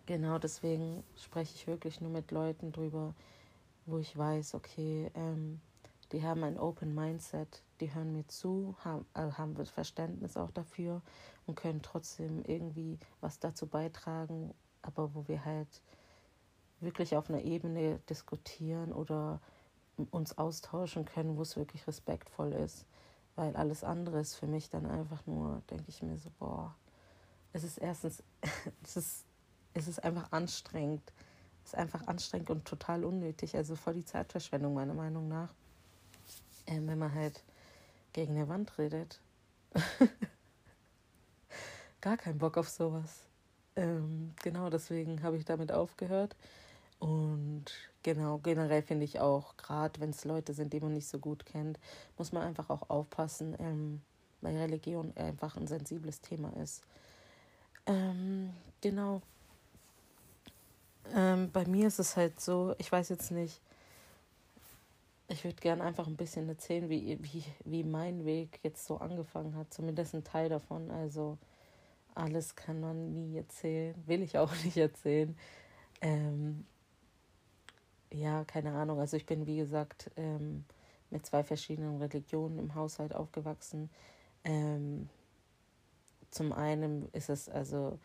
genau 0.06 0.40
deswegen 0.40 1.04
spreche 1.14 1.54
ich 1.54 1.68
wirklich 1.68 2.00
nur 2.00 2.10
mit 2.10 2.32
Leuten 2.32 2.72
drüber 2.72 3.14
wo 3.86 3.98
ich 3.98 4.18
weiß 4.18 4.54
okay 4.54 5.08
ähm, 5.14 5.60
die 6.12 6.22
haben 6.22 6.42
ein 6.42 6.58
Open 6.58 6.94
Mindset, 6.94 7.62
die 7.80 7.92
hören 7.94 8.12
mir 8.12 8.26
zu, 8.28 8.74
haben, 8.84 9.04
also 9.12 9.36
haben 9.36 9.54
Verständnis 9.66 10.36
auch 10.36 10.50
dafür 10.50 11.02
und 11.46 11.54
können 11.54 11.82
trotzdem 11.82 12.42
irgendwie 12.44 12.98
was 13.20 13.38
dazu 13.38 13.66
beitragen, 13.66 14.54
aber 14.82 15.14
wo 15.14 15.28
wir 15.28 15.44
halt 15.44 15.82
wirklich 16.80 17.16
auf 17.16 17.28
einer 17.28 17.42
Ebene 17.42 17.98
diskutieren 18.08 18.92
oder 18.92 19.40
uns 20.10 20.38
austauschen 20.38 21.04
können, 21.04 21.36
wo 21.36 21.42
es 21.42 21.56
wirklich 21.56 21.86
respektvoll 21.86 22.52
ist. 22.52 22.86
Weil 23.36 23.56
alles 23.56 23.84
andere 23.84 24.20
ist 24.20 24.34
für 24.34 24.46
mich 24.46 24.70
dann 24.70 24.86
einfach 24.86 25.26
nur, 25.26 25.62
denke 25.70 25.86
ich 25.88 26.02
mir 26.02 26.16
so, 26.16 26.30
boah, 26.38 26.74
es 27.52 27.64
ist 27.64 27.78
erstens, 27.78 28.22
es 28.82 28.96
ist, 28.96 29.24
es 29.74 29.88
ist 29.88 30.02
einfach 30.02 30.32
anstrengend. 30.32 31.12
Es 31.64 31.72
ist 31.72 31.78
einfach 31.78 32.06
anstrengend 32.06 32.50
und 32.50 32.64
total 32.64 33.04
unnötig. 33.04 33.56
Also 33.56 33.76
voll 33.76 33.94
die 33.94 34.04
Zeitverschwendung 34.04 34.74
meiner 34.74 34.94
Meinung 34.94 35.28
nach 35.28 35.52
äh, 36.68 36.80
wenn 36.86 36.98
man 36.98 37.14
halt 37.14 37.42
gegen 38.12 38.36
eine 38.36 38.48
Wand 38.48 38.78
redet. 38.78 39.20
Gar 42.00 42.16
keinen 42.16 42.38
Bock 42.38 42.56
auf 42.56 42.68
sowas. 42.68 43.24
Ähm, 43.76 44.34
genau 44.42 44.70
deswegen 44.70 45.22
habe 45.22 45.36
ich 45.36 45.44
damit 45.44 45.72
aufgehört. 45.72 46.36
Und 46.98 47.66
genau, 48.02 48.38
generell 48.38 48.82
finde 48.82 49.04
ich 49.04 49.20
auch, 49.20 49.56
gerade 49.56 50.00
wenn 50.00 50.10
es 50.10 50.24
Leute 50.24 50.52
sind, 50.52 50.72
die 50.72 50.80
man 50.80 50.94
nicht 50.94 51.08
so 51.08 51.18
gut 51.18 51.46
kennt, 51.46 51.78
muss 52.16 52.32
man 52.32 52.42
einfach 52.42 52.70
auch 52.70 52.90
aufpassen, 52.90 53.56
ähm, 53.60 54.02
weil 54.40 54.56
Religion 54.56 55.16
einfach 55.16 55.56
ein 55.56 55.66
sensibles 55.66 56.20
Thema 56.20 56.52
ist. 56.56 56.82
Ähm, 57.86 58.52
genau. 58.80 59.22
Ähm, 61.14 61.50
bei 61.52 61.66
mir 61.66 61.86
ist 61.86 62.00
es 62.00 62.16
halt 62.16 62.40
so, 62.40 62.74
ich 62.78 62.90
weiß 62.90 63.08
jetzt 63.08 63.30
nicht, 63.30 63.60
ich 65.28 65.44
würde 65.44 65.56
gerne 65.56 65.84
einfach 65.84 66.06
ein 66.06 66.16
bisschen 66.16 66.48
erzählen, 66.48 66.88
wie, 66.88 67.18
wie, 67.22 67.44
wie 67.64 67.84
mein 67.84 68.24
Weg 68.24 68.60
jetzt 68.62 68.86
so 68.86 68.96
angefangen 68.96 69.54
hat. 69.56 69.72
Zumindest 69.72 70.14
ein 70.14 70.24
Teil 70.24 70.48
davon. 70.48 70.90
Also 70.90 71.36
alles 72.14 72.56
kann 72.56 72.80
man 72.80 73.12
nie 73.12 73.36
erzählen. 73.36 73.94
Will 74.06 74.22
ich 74.22 74.38
auch 74.38 74.52
nicht 74.64 74.78
erzählen. 74.78 75.36
Ähm, 76.00 76.64
ja, 78.10 78.44
keine 78.44 78.72
Ahnung. 78.72 79.00
Also 79.00 79.18
ich 79.18 79.26
bin, 79.26 79.46
wie 79.46 79.58
gesagt, 79.58 80.10
ähm, 80.16 80.64
mit 81.10 81.26
zwei 81.26 81.44
verschiedenen 81.44 82.00
Religionen 82.00 82.58
im 82.58 82.74
Haushalt 82.74 83.14
aufgewachsen. 83.14 83.90
Ähm, 84.44 85.10
zum 86.30 86.52
einen 86.54 87.08
ist 87.12 87.28
es 87.28 87.50
also 87.50 87.98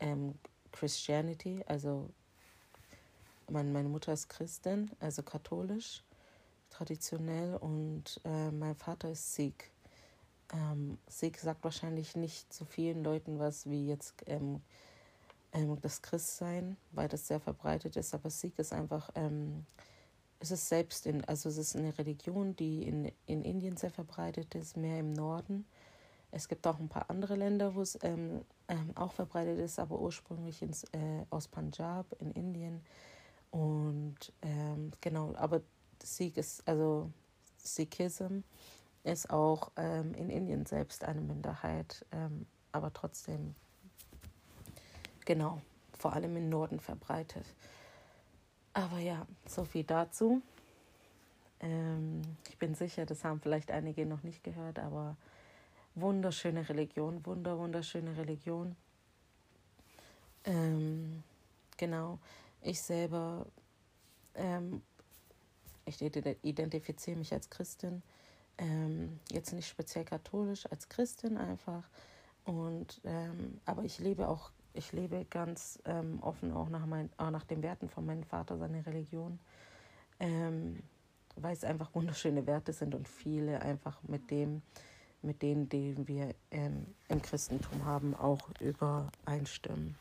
ähm, 0.00 0.34
Christianity, 0.72 1.62
also 1.66 2.08
mein, 3.50 3.72
meine 3.72 3.88
Mutter 3.88 4.12
ist 4.12 4.28
Christin, 4.28 4.90
also 5.00 5.22
katholisch 5.22 6.02
traditionell 6.78 7.56
und 7.56 8.20
äh, 8.24 8.50
mein 8.50 8.76
Vater 8.76 9.10
ist 9.10 9.34
Sikh. 9.34 9.70
Ähm, 10.52 10.98
Sikh 11.08 11.38
sagt 11.38 11.64
wahrscheinlich 11.64 12.14
nicht 12.16 12.52
so 12.52 12.64
vielen 12.64 13.02
Leuten 13.02 13.38
was 13.38 13.68
wie 13.68 13.86
jetzt 13.86 14.14
ähm, 14.26 14.62
ähm, 15.52 15.78
das 15.80 16.02
Christsein, 16.02 16.76
weil 16.92 17.08
das 17.08 17.26
sehr 17.26 17.40
verbreitet 17.40 17.96
ist, 17.96 18.14
aber 18.14 18.30
Sikh 18.30 18.58
ist 18.58 18.72
einfach, 18.72 19.10
ähm, 19.16 19.66
es 20.38 20.52
ist 20.52 20.68
selbst 20.68 21.06
in, 21.06 21.24
also 21.24 21.48
es 21.48 21.58
ist 21.58 21.74
eine 21.76 21.98
Religion, 21.98 22.54
die 22.54 22.84
in, 22.84 23.10
in 23.26 23.42
Indien 23.42 23.76
sehr 23.76 23.90
verbreitet 23.90 24.54
ist, 24.54 24.76
mehr 24.76 25.00
im 25.00 25.12
Norden. 25.12 25.66
Es 26.30 26.46
gibt 26.46 26.66
auch 26.66 26.78
ein 26.78 26.88
paar 26.88 27.10
andere 27.10 27.34
Länder, 27.34 27.74
wo 27.74 27.80
es 27.80 27.98
ähm, 28.02 28.42
ähm, 28.68 28.92
auch 28.94 29.12
verbreitet 29.12 29.58
ist, 29.58 29.80
aber 29.80 29.98
ursprünglich 29.98 30.62
ins, 30.62 30.84
äh, 30.92 31.24
aus 31.30 31.48
Punjab 31.48 32.06
in 32.20 32.30
Indien. 32.32 32.82
Und 33.50 34.34
genau, 35.00 35.34
aber 35.36 35.62
Sikh 36.02 36.36
ist, 36.36 36.66
also 36.66 37.10
Sikhism 37.56 38.40
ist 39.04 39.30
auch 39.30 39.70
ähm, 39.76 40.14
in 40.14 40.30
Indien 40.30 40.66
selbst 40.66 41.04
eine 41.04 41.20
Minderheit, 41.20 42.04
ähm, 42.12 42.46
aber 42.72 42.92
trotzdem, 42.92 43.54
genau, 45.24 45.60
vor 45.98 46.12
allem 46.12 46.36
im 46.36 46.48
Norden 46.48 46.80
verbreitet. 46.80 47.46
Aber 48.72 48.98
ja, 48.98 49.26
so 49.46 49.64
viel 49.64 49.84
dazu. 49.84 50.42
Ähm, 51.60 52.22
ich 52.48 52.58
bin 52.58 52.74
sicher, 52.74 53.06
das 53.06 53.24
haben 53.24 53.40
vielleicht 53.40 53.70
einige 53.70 54.06
noch 54.06 54.22
nicht 54.22 54.44
gehört, 54.44 54.78
aber 54.78 55.16
wunderschöne 55.94 56.68
Religion, 56.68 57.24
wunder, 57.26 57.58
wunderschöne 57.58 58.16
Religion. 58.16 58.76
Ähm, 60.44 61.22
genau, 61.76 62.18
ich 62.62 62.80
selber 62.80 63.46
ähm, 64.34 64.82
ich 65.88 66.02
identifiziere 66.42 67.16
mich 67.16 67.32
als 67.32 67.50
Christin, 67.50 68.02
ähm, 68.58 69.18
jetzt 69.30 69.52
nicht 69.52 69.68
speziell 69.68 70.04
katholisch, 70.04 70.66
als 70.70 70.88
Christin 70.88 71.36
einfach. 71.36 71.88
Und 72.44 73.00
ähm, 73.04 73.60
aber 73.64 73.84
ich 73.84 73.98
lebe 73.98 74.28
auch, 74.28 74.50
ich 74.74 74.92
lebe 74.92 75.24
ganz 75.30 75.80
ähm, 75.84 76.18
offen 76.22 76.52
auch 76.52 76.68
nach, 76.68 76.86
mein, 76.86 77.10
auch 77.16 77.30
nach 77.30 77.44
den 77.44 77.62
Werten 77.62 77.88
von 77.88 78.06
meinem 78.06 78.24
Vater, 78.24 78.58
seiner 78.58 78.84
Religion. 78.86 79.38
Ähm, 80.20 80.82
weil 81.36 81.52
es 81.52 81.64
einfach 81.64 81.94
wunderschöne 81.94 82.46
Werte 82.46 82.72
sind 82.72 82.94
und 82.94 83.06
viele 83.06 83.62
einfach 83.62 84.02
mit 84.02 84.30
dem, 84.30 84.62
mit 85.22 85.42
denen, 85.42 85.68
die 85.68 85.96
wir 86.08 86.34
im 86.50 87.22
Christentum 87.22 87.84
haben, 87.84 88.14
auch 88.14 88.48
übereinstimmen. 88.60 89.96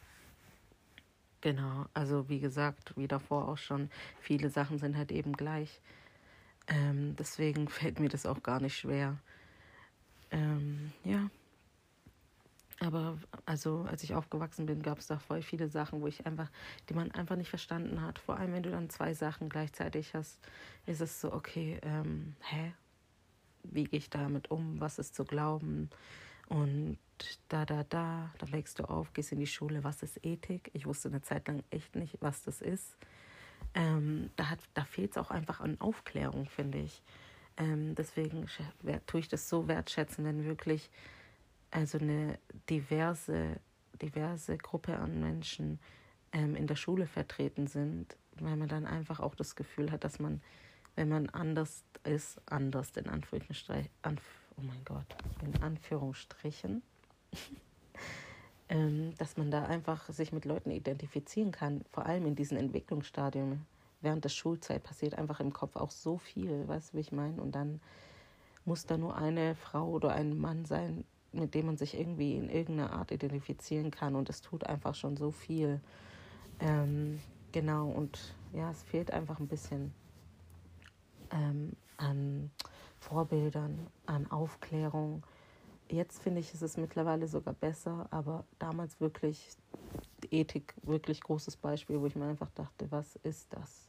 Genau, 1.41 1.85
also 1.93 2.29
wie 2.29 2.39
gesagt, 2.39 2.93
wie 2.97 3.07
davor 3.07 3.47
auch 3.47 3.57
schon, 3.57 3.89
viele 4.19 4.49
Sachen 4.49 4.79
sind 4.79 4.97
halt 4.97 5.11
eben 5.11 5.33
gleich. 5.33 5.81
Ähm, 6.67 7.15
deswegen 7.17 7.69
fällt 7.69 7.99
mir 7.99 8.09
das 8.09 8.25
auch 8.25 8.43
gar 8.43 8.59
nicht 8.59 8.77
schwer. 8.77 9.17
Ähm, 10.31 10.91
ja. 11.03 11.29
Aber 12.79 13.17
also 13.45 13.85
als 13.89 14.03
ich 14.03 14.13
aufgewachsen 14.13 14.67
bin, 14.67 14.83
gab 14.83 14.99
es 14.99 15.07
da 15.07 15.17
voll 15.17 15.41
viele 15.41 15.67
Sachen, 15.67 16.01
wo 16.01 16.07
ich 16.07 16.27
einfach, 16.27 16.51
die 16.89 16.93
man 16.93 17.11
einfach 17.11 17.35
nicht 17.35 17.49
verstanden 17.49 18.01
hat. 18.01 18.19
Vor 18.19 18.37
allem, 18.37 18.53
wenn 18.53 18.63
du 18.63 18.69
dann 18.69 18.89
zwei 18.89 19.13
Sachen 19.13 19.49
gleichzeitig 19.49 20.13
hast, 20.13 20.39
ist 20.85 21.01
es 21.01 21.19
so, 21.21 21.33
okay, 21.33 21.79
ähm, 21.81 22.35
hä? 22.41 22.73
Wie 23.63 23.85
gehe 23.85 23.99
ich 23.99 24.09
damit 24.09 24.51
um? 24.51 24.79
Was 24.79 24.99
ist 24.99 25.15
zu 25.15 25.25
glauben? 25.25 25.89
Und 26.47 26.97
da, 27.49 27.65
da, 27.65 27.83
da, 27.83 28.31
da 28.37 28.51
wächst 28.51 28.79
du 28.79 28.83
auf, 28.83 29.13
gehst 29.13 29.31
in 29.31 29.39
die 29.39 29.47
Schule, 29.47 29.83
was 29.83 30.03
ist 30.03 30.23
Ethik? 30.23 30.69
Ich 30.73 30.85
wusste 30.85 31.09
eine 31.09 31.21
Zeit 31.21 31.47
lang 31.47 31.63
echt 31.69 31.95
nicht, 31.95 32.17
was 32.21 32.43
das 32.43 32.61
ist. 32.61 32.97
Ähm, 33.73 34.29
da 34.35 34.57
da 34.73 34.83
fehlt 34.85 35.11
es 35.11 35.17
auch 35.17 35.31
einfach 35.31 35.59
an 35.59 35.79
Aufklärung, 35.79 36.47
finde 36.47 36.79
ich. 36.79 37.01
Ähm, 37.57 37.95
deswegen 37.95 38.47
tue 39.07 39.19
ich 39.19 39.27
das 39.27 39.49
so 39.49 39.67
wertschätzen, 39.67 40.23
wenn 40.25 40.45
wirklich 40.45 40.89
also 41.71 41.97
eine 41.97 42.37
diverse, 42.69 43.59
diverse 44.01 44.57
Gruppe 44.57 44.97
an 44.97 45.19
Menschen 45.19 45.79
ähm, 46.31 46.55
in 46.55 46.67
der 46.67 46.75
Schule 46.75 47.07
vertreten 47.07 47.67
sind, 47.67 48.15
weil 48.39 48.55
man 48.55 48.67
dann 48.67 48.85
einfach 48.85 49.19
auch 49.19 49.35
das 49.35 49.55
Gefühl 49.55 49.91
hat, 49.91 50.03
dass 50.03 50.19
man, 50.19 50.41
wenn 50.95 51.09
man 51.09 51.29
anders 51.29 51.83
ist, 52.03 52.39
anders 52.45 52.91
in 52.91 53.07
Anführungsstrichen, 53.07 53.89
Anf 54.01 54.21
oh 54.57 54.61
mein 54.61 54.83
Gott, 54.85 55.15
in 55.43 55.61
Anführungsstrichen, 55.61 56.81
ähm, 58.69 59.13
dass 59.17 59.37
man 59.37 59.51
da 59.51 59.65
einfach 59.65 60.09
sich 60.09 60.31
mit 60.31 60.45
Leuten 60.45 60.71
identifizieren 60.71 61.51
kann, 61.51 61.83
vor 61.91 62.05
allem 62.05 62.25
in 62.25 62.35
diesen 62.35 62.57
Entwicklungsstadien. 62.57 63.65
Während 64.01 64.23
der 64.23 64.29
Schulzeit 64.29 64.83
passiert 64.83 65.15
einfach 65.15 65.39
im 65.39 65.53
Kopf 65.53 65.75
auch 65.75 65.91
so 65.91 66.17
viel, 66.17 66.67
weißt 66.67 66.93
du, 66.93 66.97
wie 66.97 67.01
ich 67.01 67.11
meine? 67.11 67.41
Und 67.41 67.55
dann 67.55 67.79
muss 68.65 68.85
da 68.85 68.97
nur 68.97 69.15
eine 69.15 69.55
Frau 69.55 69.87
oder 69.89 70.11
ein 70.11 70.37
Mann 70.37 70.65
sein, 70.65 71.03
mit 71.31 71.55
dem 71.55 71.67
man 71.67 71.77
sich 71.77 71.97
irgendwie 71.97 72.35
in 72.35 72.49
irgendeiner 72.49 72.93
Art 72.93 73.11
identifizieren 73.11 73.91
kann 73.91 74.15
und 74.15 74.29
es 74.29 74.41
tut 74.41 74.65
einfach 74.65 74.95
schon 74.95 75.17
so 75.17 75.31
viel. 75.31 75.79
Ähm, 76.59 77.19
genau, 77.51 77.87
und 77.87 78.35
ja, 78.53 78.69
es 78.71 78.83
fehlt 78.83 79.11
einfach 79.11 79.39
ein 79.39 79.47
bisschen 79.47 79.93
ähm, 81.31 81.73
an 81.97 82.51
Vorbildern, 82.99 83.87
an 84.05 84.29
Aufklärung. 84.31 85.23
Jetzt 85.89 86.21
finde 86.21 86.41
ich, 86.41 86.53
ist 86.53 86.61
es 86.61 86.77
mittlerweile 86.77 87.27
sogar 87.27 87.53
besser, 87.53 88.07
aber 88.11 88.43
damals 88.59 88.99
wirklich 88.99 89.49
Ethik, 90.31 90.73
wirklich 90.83 91.21
großes 91.21 91.57
Beispiel, 91.57 92.01
wo 92.01 92.07
ich 92.07 92.15
mir 92.15 92.25
einfach 92.25 92.49
dachte, 92.51 92.91
was 92.91 93.15
ist 93.23 93.47
das? 93.53 93.87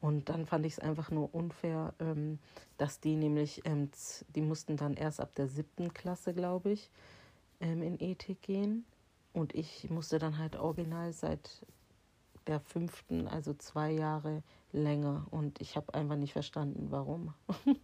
Und 0.00 0.28
dann 0.28 0.44
fand 0.46 0.66
ich 0.66 0.74
es 0.74 0.78
einfach 0.78 1.10
nur 1.10 1.34
unfair, 1.34 1.94
ähm, 2.00 2.38
dass 2.76 3.00
die 3.00 3.16
nämlich, 3.16 3.62
ähm, 3.64 3.90
die 4.34 4.42
mussten 4.42 4.76
dann 4.76 4.94
erst 4.94 5.20
ab 5.20 5.34
der 5.34 5.48
siebten 5.48 5.94
Klasse, 5.94 6.34
glaube 6.34 6.72
ich, 6.72 6.90
ähm, 7.60 7.82
in 7.82 7.98
Ethik 7.98 8.42
gehen. 8.42 8.84
Und 9.32 9.54
ich 9.54 9.88
musste 9.90 10.18
dann 10.18 10.38
halt 10.38 10.56
original 10.56 11.12
seit 11.12 11.64
der 12.46 12.60
fünften, 12.60 13.26
also 13.26 13.54
zwei 13.54 13.90
Jahre 13.90 14.42
länger. 14.72 15.26
Und 15.30 15.60
ich 15.60 15.76
habe 15.76 15.94
einfach 15.94 16.16
nicht 16.16 16.32
verstanden, 16.32 16.88
warum. 16.90 17.32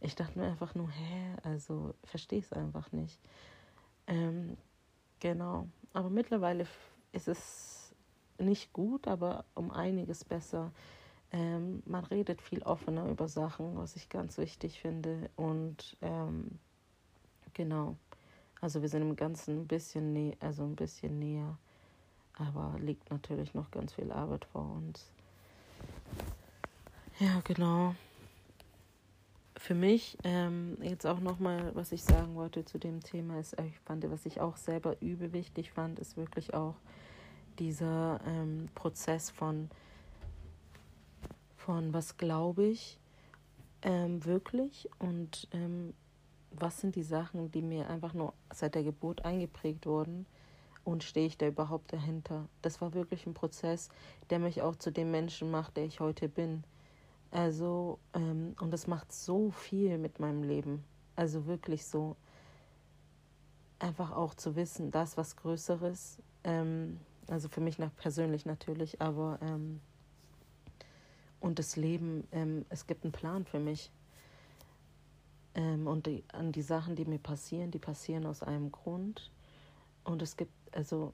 ich 0.00 0.14
dachte 0.14 0.38
mir 0.38 0.46
einfach 0.46 0.74
nur, 0.74 0.90
hä, 0.90 1.36
also 1.42 1.94
verstehe 2.04 2.40
es 2.40 2.52
einfach 2.52 2.92
nicht. 2.92 3.18
Ähm, 4.06 4.56
genau. 5.20 5.68
Aber 5.92 6.10
mittlerweile 6.10 6.66
ist 7.12 7.28
es 7.28 7.94
nicht 8.38 8.72
gut, 8.72 9.08
aber 9.08 9.44
um 9.54 9.70
einiges 9.70 10.24
besser. 10.24 10.72
Ähm, 11.32 11.82
man 11.86 12.04
redet 12.04 12.40
viel 12.40 12.62
offener 12.62 13.08
über 13.08 13.28
Sachen, 13.28 13.76
was 13.76 13.96
ich 13.96 14.08
ganz 14.08 14.38
wichtig 14.38 14.80
finde. 14.80 15.30
Und 15.36 15.96
ähm, 16.02 16.58
genau. 17.54 17.96
Also 18.60 18.82
wir 18.82 18.88
sind 18.88 19.02
im 19.02 19.16
Ganzen 19.16 19.60
ein 19.60 19.66
bisschen 19.66 20.12
nä 20.12 20.36
also 20.40 20.64
ein 20.64 20.76
bisschen 20.76 21.18
näher. 21.18 21.58
Aber 22.38 22.74
liegt 22.78 23.10
natürlich 23.10 23.54
noch 23.54 23.70
ganz 23.70 23.94
viel 23.94 24.12
Arbeit 24.12 24.44
vor 24.44 24.70
uns. 24.76 25.10
Ja, 27.18 27.40
genau. 27.44 27.94
Für 29.58 29.74
mich 29.74 30.18
ähm, 30.22 30.76
jetzt 30.82 31.06
auch 31.06 31.20
nochmal, 31.20 31.74
was 31.74 31.90
ich 31.90 32.04
sagen 32.04 32.34
wollte 32.34 32.64
zu 32.64 32.78
dem 32.78 33.00
Thema, 33.02 33.40
ist, 33.40 33.58
ich 33.60 33.78
fand, 33.80 34.08
was 34.10 34.26
ich 34.26 34.40
auch 34.40 34.56
selber 34.56 35.00
übel 35.00 35.32
wichtig 35.32 35.72
fand, 35.72 35.98
ist 35.98 36.16
wirklich 36.16 36.52
auch 36.52 36.74
dieser 37.58 38.20
ähm, 38.26 38.68
Prozess 38.74 39.30
von, 39.30 39.70
von 41.56 41.94
was 41.94 42.18
glaube 42.18 42.64
ich 42.64 42.98
ähm, 43.82 44.24
wirklich 44.26 44.90
und 44.98 45.48
ähm, 45.52 45.94
was 46.50 46.80
sind 46.80 46.94
die 46.94 47.02
Sachen, 47.02 47.50
die 47.50 47.62
mir 47.62 47.88
einfach 47.88 48.12
nur 48.12 48.34
seit 48.52 48.74
der 48.74 48.82
Geburt 48.82 49.24
eingeprägt 49.24 49.86
wurden 49.86 50.26
und 50.84 51.02
stehe 51.02 51.26
ich 51.26 51.38
da 51.38 51.46
überhaupt 51.46 51.92
dahinter. 51.92 52.48
Das 52.62 52.80
war 52.80 52.94
wirklich 52.94 53.26
ein 53.26 53.34
Prozess, 53.34 53.88
der 54.30 54.38
mich 54.38 54.62
auch 54.62 54.76
zu 54.76 54.92
dem 54.92 55.10
Menschen 55.10 55.50
macht, 55.50 55.76
der 55.76 55.84
ich 55.84 56.00
heute 56.00 56.28
bin. 56.28 56.62
Also, 57.36 57.98
ähm, 58.14 58.56
und 58.62 58.70
das 58.70 58.86
macht 58.86 59.12
so 59.12 59.50
viel 59.50 59.98
mit 59.98 60.20
meinem 60.20 60.42
Leben. 60.42 60.82
Also 61.16 61.44
wirklich 61.44 61.84
so. 61.84 62.16
Einfach 63.78 64.12
auch 64.12 64.32
zu 64.32 64.56
wissen, 64.56 64.90
das 64.90 65.18
was 65.18 65.36
Größeres. 65.36 66.18
Ähm, 66.44 66.98
also 67.28 67.50
für 67.50 67.60
mich 67.60 67.78
nach 67.78 67.94
persönlich 67.94 68.46
natürlich, 68.46 69.02
aber 69.02 69.38
ähm, 69.42 69.80
und 71.38 71.58
das 71.58 71.76
Leben, 71.76 72.26
ähm, 72.32 72.64
es 72.70 72.86
gibt 72.86 73.04
einen 73.04 73.12
Plan 73.12 73.44
für 73.44 73.60
mich. 73.60 73.92
Ähm, 75.54 75.88
und 75.88 76.06
die, 76.06 76.24
an 76.32 76.52
die 76.52 76.62
Sachen, 76.62 76.96
die 76.96 77.04
mir 77.04 77.18
passieren, 77.18 77.70
die 77.70 77.78
passieren 77.78 78.24
aus 78.24 78.42
einem 78.42 78.72
Grund. 78.72 79.30
Und 80.04 80.22
es 80.22 80.38
gibt, 80.38 80.54
also, 80.72 81.12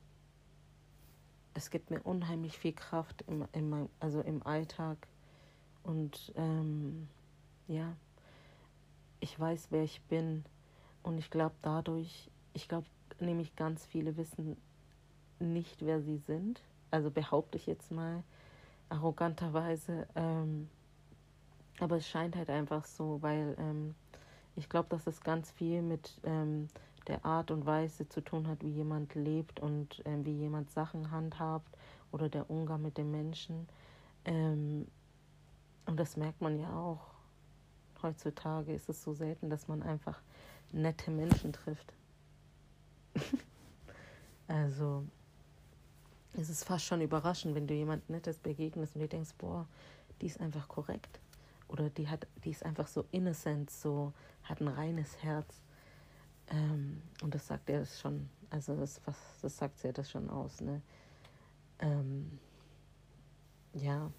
es 1.54 1.68
gibt 1.70 1.90
mir 1.90 2.00
unheimlich 2.02 2.56
viel 2.58 2.74
Kraft 2.74 3.22
im, 3.26 3.44
in 3.50 3.68
meinem, 3.68 3.88
also 3.98 4.20
im 4.20 4.46
Alltag. 4.46 5.08
Und 5.82 6.32
ähm, 6.36 7.08
ja, 7.68 7.96
ich 9.20 9.38
weiß, 9.38 9.68
wer 9.70 9.82
ich 9.82 10.00
bin. 10.02 10.44
Und 11.02 11.18
ich 11.18 11.30
glaube 11.30 11.54
dadurch, 11.62 12.30
ich 12.54 12.68
glaube 12.68 12.86
nämlich 13.20 13.54
ganz 13.56 13.84
viele 13.86 14.16
wissen 14.16 14.56
nicht, 15.38 15.84
wer 15.84 16.00
sie 16.00 16.18
sind. 16.18 16.60
Also 16.90 17.10
behaupte 17.10 17.56
ich 17.56 17.66
jetzt 17.66 17.90
mal 17.90 18.22
arroganterweise. 18.88 20.06
Ähm, 20.14 20.68
aber 21.80 21.96
es 21.96 22.08
scheint 22.08 22.36
halt 22.36 22.50
einfach 22.50 22.84
so, 22.84 23.20
weil 23.22 23.56
ähm, 23.58 23.94
ich 24.54 24.68
glaube, 24.68 24.88
dass 24.90 25.06
es 25.06 25.20
ganz 25.22 25.50
viel 25.50 25.82
mit 25.82 26.20
ähm, 26.24 26.68
der 27.08 27.24
Art 27.24 27.50
und 27.50 27.66
Weise 27.66 28.08
zu 28.08 28.20
tun 28.20 28.46
hat, 28.46 28.62
wie 28.62 28.70
jemand 28.70 29.14
lebt 29.14 29.60
und 29.60 30.04
äh, 30.06 30.24
wie 30.24 30.36
jemand 30.36 30.70
Sachen 30.70 31.10
handhabt 31.10 31.76
oder 32.12 32.28
der 32.28 32.50
Umgang 32.50 32.82
mit 32.82 32.98
den 32.98 33.10
Menschen. 33.10 33.68
Und 35.86 35.98
das 35.98 36.16
merkt 36.16 36.40
man 36.40 36.58
ja 36.58 36.72
auch. 36.74 37.12
Heutzutage 38.02 38.72
ist 38.72 38.88
es 38.88 39.02
so 39.02 39.12
selten, 39.12 39.50
dass 39.50 39.68
man 39.68 39.82
einfach 39.82 40.20
nette 40.72 41.10
Menschen 41.10 41.52
trifft. 41.52 41.92
also 44.48 45.04
es 46.34 46.48
ist 46.48 46.64
fast 46.64 46.84
schon 46.84 47.00
überraschend, 47.00 47.54
wenn 47.54 47.66
du 47.66 47.74
jemand 47.74 48.08
Nettes 48.08 48.38
begegnest 48.38 48.94
und 48.94 49.02
dir 49.02 49.08
denkst, 49.08 49.34
boah, 49.38 49.68
die 50.20 50.26
ist 50.26 50.40
einfach 50.40 50.66
korrekt. 50.68 51.20
Oder 51.68 51.90
die 51.90 52.08
hat, 52.08 52.26
die 52.44 52.50
ist 52.50 52.64
einfach 52.64 52.86
so 52.86 53.04
innocent, 53.10 53.70
so 53.70 54.12
hat 54.44 54.60
ein 54.60 54.68
reines 54.68 55.22
Herz. 55.22 55.62
Ähm, 56.48 57.02
und 57.22 57.34
das 57.34 57.46
sagt 57.46 57.70
er 57.70 57.80
das 57.80 58.00
schon, 58.00 58.28
also 58.50 58.76
das, 58.76 59.00
was, 59.04 59.16
das 59.40 59.56
sagt 59.56 59.78
sie 59.78 59.92
das 59.92 60.10
schon 60.10 60.28
aus, 60.28 60.60
ne? 60.60 60.82
Ähm, 61.78 62.38
ja. 63.72 64.10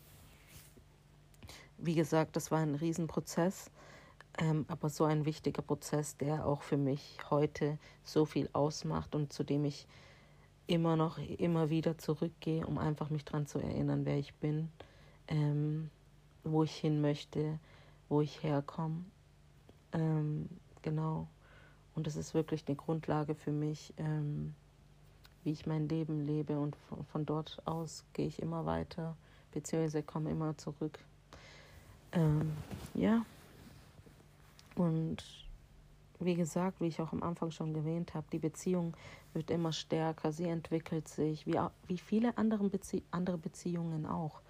Wie 1.78 1.96
gesagt, 1.96 2.36
das 2.36 2.52
war 2.52 2.60
ein 2.60 2.76
Riesenprozess, 2.76 3.72
ähm, 4.38 4.66
aber 4.68 4.90
so 4.90 5.04
ein 5.04 5.26
wichtiger 5.26 5.62
Prozess, 5.62 6.18
der 6.18 6.46
auch 6.46 6.62
für 6.62 6.78
mich 6.78 7.20
heute 7.30 7.78
so 8.04 8.26
viel 8.26 8.50
ausmacht 8.54 9.16
und 9.16 9.34
zu 9.34 9.44
dem 9.44 9.66
ich 9.66 9.88
immer 10.68 10.96
noch, 10.96 11.18
immer 11.18 11.70
wieder 11.70 11.98
zurückgehe, 11.98 12.66
um 12.66 12.78
einfach 12.78 13.10
mich 13.10 13.26
daran 13.26 13.46
zu 13.46 13.60
erinnern, 13.60 14.06
wer 14.06 14.18
ich 14.18 14.34
bin, 14.36 14.70
ähm, 15.28 15.90
wo 16.44 16.64
ich 16.64 16.76
hin 16.76 17.02
möchte, 17.02 17.60
wo 18.10 18.22
ich 18.22 18.44
herkomme. 18.44 19.06
Ähm, 19.92 20.50
genau. 20.82 21.28
Und 21.96 22.08
es 22.08 22.16
ist 22.16 22.34
wirklich 22.34 22.64
eine 22.68 22.76
Grundlage 22.76 23.36
für 23.36 23.52
mich, 23.52 23.94
ähm, 23.98 24.56
wie 25.44 25.52
ich 25.52 25.66
mein 25.66 25.88
Leben 25.88 26.26
lebe. 26.26 26.60
Und 26.60 26.76
von, 26.76 27.06
von, 27.06 27.26
dort 27.26 27.62
aus 27.66 28.06
gehe 28.14 28.28
ich 28.28 28.42
immer 28.42 28.66
weiter, 28.66 29.16
beziehungsweise 29.52 30.02
komme 30.02 30.32
immer 30.32 30.58
zurück. 30.58 31.00
Ähm, 32.14 32.54
ja. 32.94 33.26
Und 34.76 35.18
wie 36.20 36.36
gesagt, 36.36 36.80
wie 36.80 36.88
ich 36.88 37.02
auch 37.02 37.12
am 37.12 37.22
Anfang 37.22 37.52
schon 37.52 37.76
erwähnt 37.76 38.14
habe, 38.14 38.26
die 38.32 38.40
Beziehung 38.40 38.96
wird 39.34 39.52
immer 39.52 39.74
stärker, 39.74 40.32
sie 40.32 40.48
entwickelt 40.48 41.08
sich, 41.08 41.46
wie, 41.46 41.60
wie 41.88 41.98
viele 41.98 42.38
andere, 42.38 42.70
Bezie 42.70 43.04
andere 43.12 43.38
Beziehungen 43.38 44.06
auch. 44.06 44.42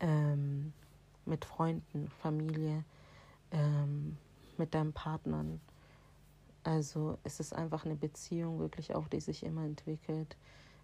Ähm, 0.00 0.72
mit 1.24 1.44
Freunden, 1.44 2.08
Familie, 2.20 2.84
ähm, 3.50 4.16
mit 4.58 4.74
deinen 4.74 4.92
Partnern 4.92 5.60
also 6.66 7.16
es 7.22 7.38
ist 7.38 7.54
einfach 7.54 7.84
eine 7.84 7.94
Beziehung 7.94 8.58
wirklich 8.58 8.92
auch, 8.96 9.06
die 9.06 9.20
sich 9.20 9.44
immer 9.44 9.64
entwickelt. 9.64 10.36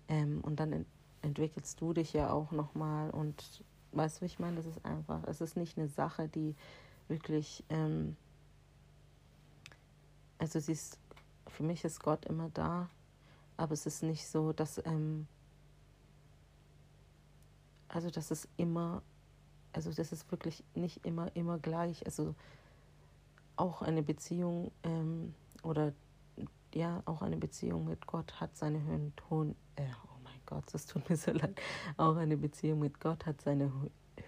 Ähm, 0.08 0.40
und 0.42 0.60
dann 0.60 0.72
ent 0.72 0.86
entwickelst 1.22 1.80
du 1.80 1.92
dich 1.92 2.12
ja 2.12 2.32
auch 2.32 2.50
nochmal. 2.50 3.10
Und 3.10 3.64
weißt 3.92 4.20
du, 4.20 4.24
ich 4.24 4.38
meine, 4.38 4.56
das 4.56 4.66
ist 4.66 4.84
einfach, 4.84 5.22
es 5.24 5.40
ist 5.40 5.56
nicht 5.56 5.78
eine 5.78 5.88
Sache, 5.88 6.28
die 6.28 6.54
wirklich, 7.08 7.64
ähm, 7.68 8.16
also 10.38 10.58
sie 10.60 10.72
ist, 10.72 10.98
für 11.48 11.62
mich 11.62 11.84
ist 11.84 12.00
Gott 12.02 12.24
immer 12.26 12.50
da, 12.50 12.88
aber 13.56 13.72
es 13.72 13.86
ist 13.86 14.02
nicht 14.02 14.26
so, 14.26 14.52
dass, 14.52 14.84
ähm, 14.84 15.26
also 17.88 18.10
das 18.10 18.30
ist 18.30 18.48
immer, 18.56 19.02
also 19.72 19.92
das 19.92 20.12
ist 20.12 20.30
wirklich 20.30 20.64
nicht 20.74 21.04
immer, 21.04 21.34
immer 21.36 21.58
gleich. 21.58 22.04
Also 22.06 22.34
auch 23.56 23.82
eine 23.82 24.02
Beziehung, 24.02 24.72
ähm, 24.82 25.34
oder 25.62 25.92
ja, 26.74 27.02
auch 27.04 27.22
eine 27.22 27.36
Beziehung 27.36 27.84
mit 27.84 28.06
Gott 28.06 28.40
hat 28.40 28.56
seine 28.56 28.82
Höhen, 28.82 29.14
Ton, 29.16 29.54
äh, 29.76 29.84
Gott, 30.46 30.64
das 30.72 30.86
tut 30.86 31.08
mir 31.08 31.16
so 31.16 31.32
leid. 31.32 31.60
Auch 31.96 32.16
eine 32.16 32.36
Beziehung 32.36 32.80
mit 32.80 33.00
Gott 33.00 33.26
hat 33.26 33.40
seine 33.40 33.72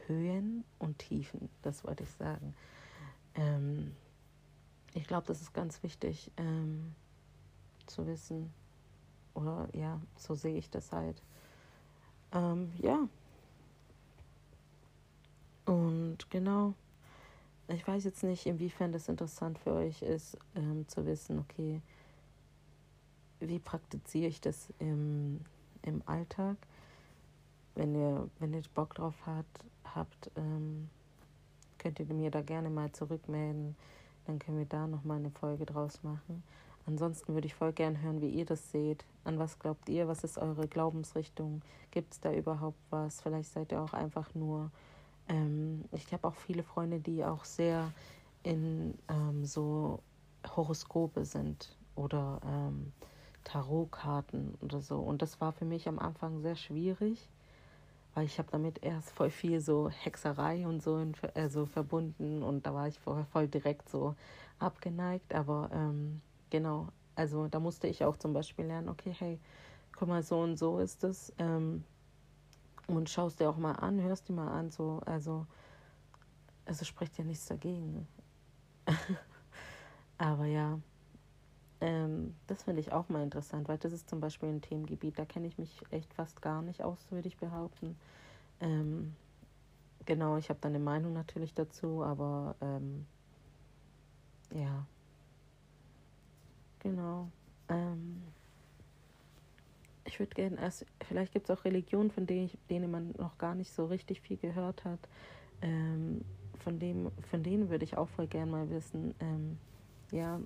Höhen 0.07 0.64
und 0.79 0.98
Tiefen, 0.98 1.48
das 1.62 1.85
wollte 1.85 2.05
ich 2.05 2.11
sagen. 2.11 2.55
Ähm, 3.35 3.94
ich 4.94 5.07
glaube, 5.07 5.27
das 5.27 5.40
ist 5.40 5.53
ganz 5.53 5.83
wichtig 5.83 6.31
ähm, 6.37 6.94
zu 7.87 8.07
wissen. 8.07 8.53
Oder 9.35 9.68
ja, 9.72 10.00
so 10.16 10.35
sehe 10.35 10.57
ich 10.57 10.70
das 10.70 10.92
halt. 10.92 11.20
Ähm, 12.33 12.72
ja. 12.79 13.09
Und 15.66 16.18
genau. 16.31 16.74
Ich 17.68 17.87
weiß 17.87 18.05
jetzt 18.05 18.22
nicht, 18.22 18.46
inwiefern 18.46 18.92
das 18.92 19.09
interessant 19.09 19.59
für 19.59 19.72
euch 19.72 20.03
ist, 20.03 20.37
ähm, 20.55 20.87
zu 20.87 21.07
wissen, 21.07 21.38
okay, 21.38 21.81
wie 23.40 23.59
praktiziere 23.59 24.29
ich 24.29 24.40
das 24.40 24.68
im, 24.79 25.40
im 25.85 26.03
Alltag? 26.07 26.57
Wenn 27.75 27.94
ihr, 27.94 28.29
wenn 28.38 28.53
ihr 28.55 28.62
Bock 28.75 28.94
drauf 28.94 29.14
habt, 29.27 29.64
habt 29.85 30.31
ähm, 30.37 30.88
könnt 31.79 32.01
ihr 32.01 32.07
mir 32.07 32.31
da 32.31 32.42
gerne 32.42 32.70
mal 32.70 32.92
zurückmelden. 32.92 33.77
Dann 34.27 34.38
können 34.38 34.59
wir 34.59 34.66
da 34.66 34.87
nochmal 34.87 35.18
eine 35.18 35.31
Folge 35.31 35.66
draus 35.66 36.03
machen. 36.03 36.42
Ansonsten 36.87 37.35
würde 37.35 37.47
ich 37.47 37.55
voll 37.55 37.73
gern 37.73 38.01
hören, 38.03 38.20
wie 38.20 38.29
ihr 38.29 38.44
das 38.44 38.70
seht. 38.70 39.05
An 39.25 39.38
was 39.38 39.59
glaubt 39.59 39.88
ihr? 39.88 40.07
Was 40.07 40.25
ist 40.25 40.38
eure 40.38 40.68
Glaubensrichtung? 40.68 41.62
Gibt 41.90 42.12
es 42.12 42.20
da 42.20 42.33
überhaupt 42.33 42.79
was? 42.90 43.20
Vielleicht 43.20 43.53
seid 43.53 43.73
ihr 43.73 43.81
auch 43.81 43.92
einfach 43.92 44.35
nur. 44.35 44.70
Ähm, 45.29 45.85
ich 45.92 46.12
habe 46.12 46.29
auch 46.29 46.35
viele 46.35 46.62
Freunde, 46.62 47.01
die 47.01 47.25
auch 47.25 47.44
sehr 47.44 47.90
in 48.42 48.94
ähm, 49.09 49.44
so 49.44 50.01
Horoskope 50.55 51.25
sind 51.25 51.77
oder 51.94 52.40
ähm, 52.44 52.92
Tarotkarten 53.44 54.57
oder 54.61 54.80
so. 54.80 54.98
Und 54.98 55.22
das 55.22 55.40
war 55.40 55.52
für 55.52 55.64
mich 55.64 55.88
am 55.88 55.98
Anfang 55.98 56.40
sehr 56.40 56.57
schwierig, 56.57 57.28
weil 58.14 58.24
ich 58.24 58.38
habe 58.38 58.50
damit 58.50 58.83
erst 58.83 59.11
voll 59.11 59.30
viel 59.30 59.61
so 59.61 59.88
Hexerei 59.88 60.66
und 60.66 60.83
so 60.83 60.98
in, 60.98 61.14
also 61.35 61.66
verbunden 61.66 62.42
und 62.42 62.66
da 62.66 62.74
war 62.74 62.88
ich 62.88 62.98
voll, 62.98 63.24
voll 63.33 63.48
direkt 63.48 63.88
so 63.88 64.14
abgeneigt. 64.59 65.35
Aber 65.35 65.70
ähm, 65.72 66.20
genau, 66.50 66.88
also 67.14 67.48
da 67.48 67.61
musste 67.61 67.87
ich 67.87 68.04
auch 68.04 68.16
zum 68.16 68.33
Beispiel 68.33 68.66
lernen, 68.66 68.88
okay, 68.88 69.14
hey, 69.18 69.38
guck 69.96 70.09
mal, 70.09 70.22
so 70.22 70.40
und 70.40 70.59
so 70.59 70.78
ist 70.78 71.04
es. 71.04 71.33
Ähm, 71.38 71.85
und 72.87 73.09
schaust 73.09 73.40
dir 73.40 73.48
auch 73.48 73.57
mal 73.57 73.72
an, 73.72 74.00
hörst 74.02 74.28
dir 74.28 74.35
mal 74.35 74.48
an, 74.48 74.70
so, 74.70 75.00
also, 75.07 75.46
also 76.66 76.85
spricht 76.85 77.16
ja 77.16 77.24
nichts 77.24 77.46
dagegen. 77.46 78.07
Aber 80.18 80.44
ja, 80.44 80.78
ähm, 81.80 82.34
das 82.46 82.62
finde 82.62 82.80
ich 82.80 82.92
auch 82.92 83.08
mal 83.08 83.22
interessant, 83.22 83.68
weil 83.68 83.78
das 83.78 83.92
ist 83.92 84.08
zum 84.08 84.20
Beispiel 84.20 84.48
ein 84.48 84.62
Themengebiet, 84.62 85.18
da 85.18 85.24
kenne 85.24 85.46
ich 85.46 85.58
mich 85.58 85.82
echt 85.90 86.12
fast 86.14 86.42
gar 86.42 86.62
nicht 86.62 86.82
aus, 86.82 87.10
würde 87.10 87.28
ich 87.28 87.37
behaupten. 87.37 87.96
Ähm, 88.60 89.14
genau, 90.06 90.37
ich 90.37 90.48
habe 90.48 90.58
da 90.60 90.68
eine 90.68 90.78
Meinung 90.78 91.12
natürlich 91.12 91.54
dazu, 91.54 92.02
aber 92.02 92.56
ähm, 92.60 93.06
ja, 94.54 94.87
genau. 96.80 97.28
Ähm, 97.68 98.22
ich 100.04 100.18
würde 100.20 100.34
gerne 100.34 100.60
erst, 100.60 100.87
vielleicht 101.08 101.32
gibt 101.32 101.48
es 101.48 101.56
auch 101.58 101.64
Religionen, 101.64 102.10
von 102.10 102.26
denen, 102.26 102.46
ich, 102.46 102.58
denen 102.70 102.90
man 102.90 103.14
noch 103.18 103.38
gar 103.38 103.54
nicht 103.54 103.72
so 103.72 103.87
richtig 103.87 104.20
viel 104.20 104.37
gehört 104.37 104.84
hat. 104.84 105.00
Ähm, 105.62 106.24
von, 106.58 106.78
dem, 106.78 107.10
von 107.30 107.42
denen 107.42 107.70
würde 107.70 107.84
ich 107.84 107.96
auch 107.96 108.08
voll 108.08 108.26
gerne 108.26 108.50
mal 108.50 108.70
wissen, 108.70 109.14
ähm, 109.20 109.58
ja, 110.10 110.40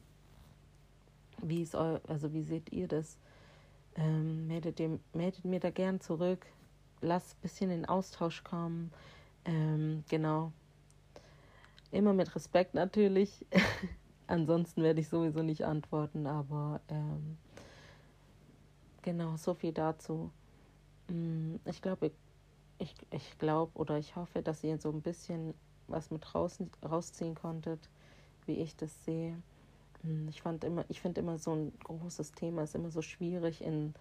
wie 1.42 1.62
ist 1.62 1.74
eu, 1.74 1.98
also 2.08 2.32
wie 2.32 2.42
seht 2.42 2.72
ihr 2.72 2.88
das? 2.88 3.18
Ähm, 3.96 4.46
meldet, 4.46 4.78
dem, 4.78 5.00
meldet 5.12 5.44
mir 5.44 5.60
da 5.60 5.70
gern 5.70 6.00
zurück. 6.00 6.46
Lasst 7.00 7.36
ein 7.36 7.40
bisschen 7.42 7.70
in 7.70 7.86
Austausch 7.86 8.44
kommen. 8.44 8.92
Ähm, 9.44 10.04
genau. 10.08 10.52
Immer 11.90 12.12
mit 12.12 12.34
Respekt 12.34 12.74
natürlich. 12.74 13.46
Ansonsten 14.26 14.82
werde 14.82 15.00
ich 15.00 15.08
sowieso 15.08 15.42
nicht 15.42 15.64
antworten, 15.64 16.26
aber 16.26 16.80
ähm, 16.88 17.38
genau, 19.02 19.36
so 19.36 19.54
viel 19.54 19.72
dazu. 19.72 20.30
Mm, 21.08 21.56
ich 21.64 21.80
glaube, 21.80 22.12
ich, 22.78 22.94
ich 23.10 23.38
glaube 23.38 23.72
oder 23.74 23.98
ich 23.98 24.16
hoffe, 24.16 24.42
dass 24.42 24.62
ihr 24.62 24.78
so 24.78 24.90
ein 24.90 25.00
bisschen 25.00 25.54
was 25.86 26.10
mit 26.10 26.34
raus, 26.34 26.58
rausziehen 26.84 27.34
konntet, 27.34 27.88
wie 28.46 28.60
ich 28.60 28.76
das 28.76 29.04
sehe. 29.04 29.40
Hm, 30.02 30.28
ich 30.28 30.42
fand 30.42 30.64
immer, 30.64 30.84
ich 30.88 31.00
finde 31.00 31.20
immer 31.20 31.38
so 31.38 31.52
ein 31.54 31.72
großes 31.84 32.32
Thema 32.32 32.62
ist 32.62 32.74
immer 32.74 32.90
so 32.90 33.02
schwierig 33.02 33.62
in 33.62 33.94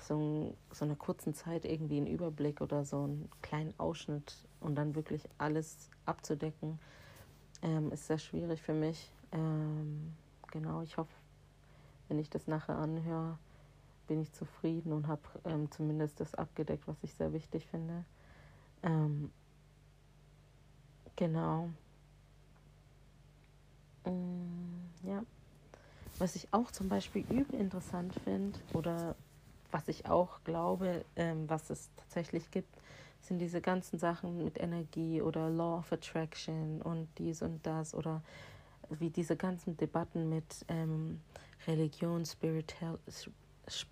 so, 0.00 0.54
so 0.72 0.84
einer 0.84 0.96
kurzen 0.96 1.34
Zeit 1.34 1.64
irgendwie 1.64 1.98
einen 1.98 2.06
Überblick 2.06 2.60
oder 2.60 2.84
so 2.84 3.04
einen 3.04 3.28
kleinen 3.42 3.74
Ausschnitt 3.78 4.36
und 4.60 4.74
dann 4.76 4.94
wirklich 4.94 5.28
alles 5.38 5.90
abzudecken, 6.06 6.78
ähm, 7.62 7.92
ist 7.92 8.06
sehr 8.06 8.18
schwierig 8.18 8.62
für 8.62 8.74
mich. 8.74 9.10
Ähm, 9.32 10.14
genau, 10.50 10.82
ich 10.82 10.96
hoffe, 10.96 11.12
wenn 12.08 12.18
ich 12.18 12.30
das 12.30 12.46
nachher 12.46 12.76
anhöre, 12.76 13.38
bin 14.08 14.20
ich 14.20 14.32
zufrieden 14.32 14.92
und 14.92 15.06
habe 15.08 15.22
ähm, 15.44 15.70
zumindest 15.70 16.20
das 16.20 16.34
abgedeckt, 16.34 16.86
was 16.88 17.02
ich 17.02 17.14
sehr 17.14 17.32
wichtig 17.32 17.66
finde. 17.68 18.04
Ähm, 18.82 19.30
genau. 21.16 21.70
Mm, 24.06 24.61
ja. 25.02 25.22
Was 26.18 26.36
ich 26.36 26.48
auch 26.52 26.70
zum 26.70 26.88
Beispiel 26.88 27.24
übel 27.30 27.58
interessant 27.58 28.14
finde 28.24 28.58
oder 28.74 29.16
was 29.70 29.88
ich 29.88 30.06
auch 30.06 30.44
glaube, 30.44 31.04
ähm, 31.16 31.48
was 31.48 31.70
es 31.70 31.90
tatsächlich 31.96 32.50
gibt, 32.50 32.68
sind 33.22 33.38
diese 33.38 33.60
ganzen 33.60 33.98
Sachen 33.98 34.44
mit 34.44 34.60
Energie 34.60 35.22
oder 35.22 35.48
Law 35.48 35.78
of 35.78 35.92
Attraction 35.92 36.82
und 36.82 37.08
dies 37.18 37.40
und 37.40 37.64
das 37.66 37.94
oder 37.94 38.22
wie 38.90 39.10
diese 39.10 39.36
ganzen 39.36 39.76
Debatten 39.76 40.28
mit 40.28 40.64
ähm, 40.68 41.20
Religion, 41.66 42.24
Spiritual, 42.26 42.98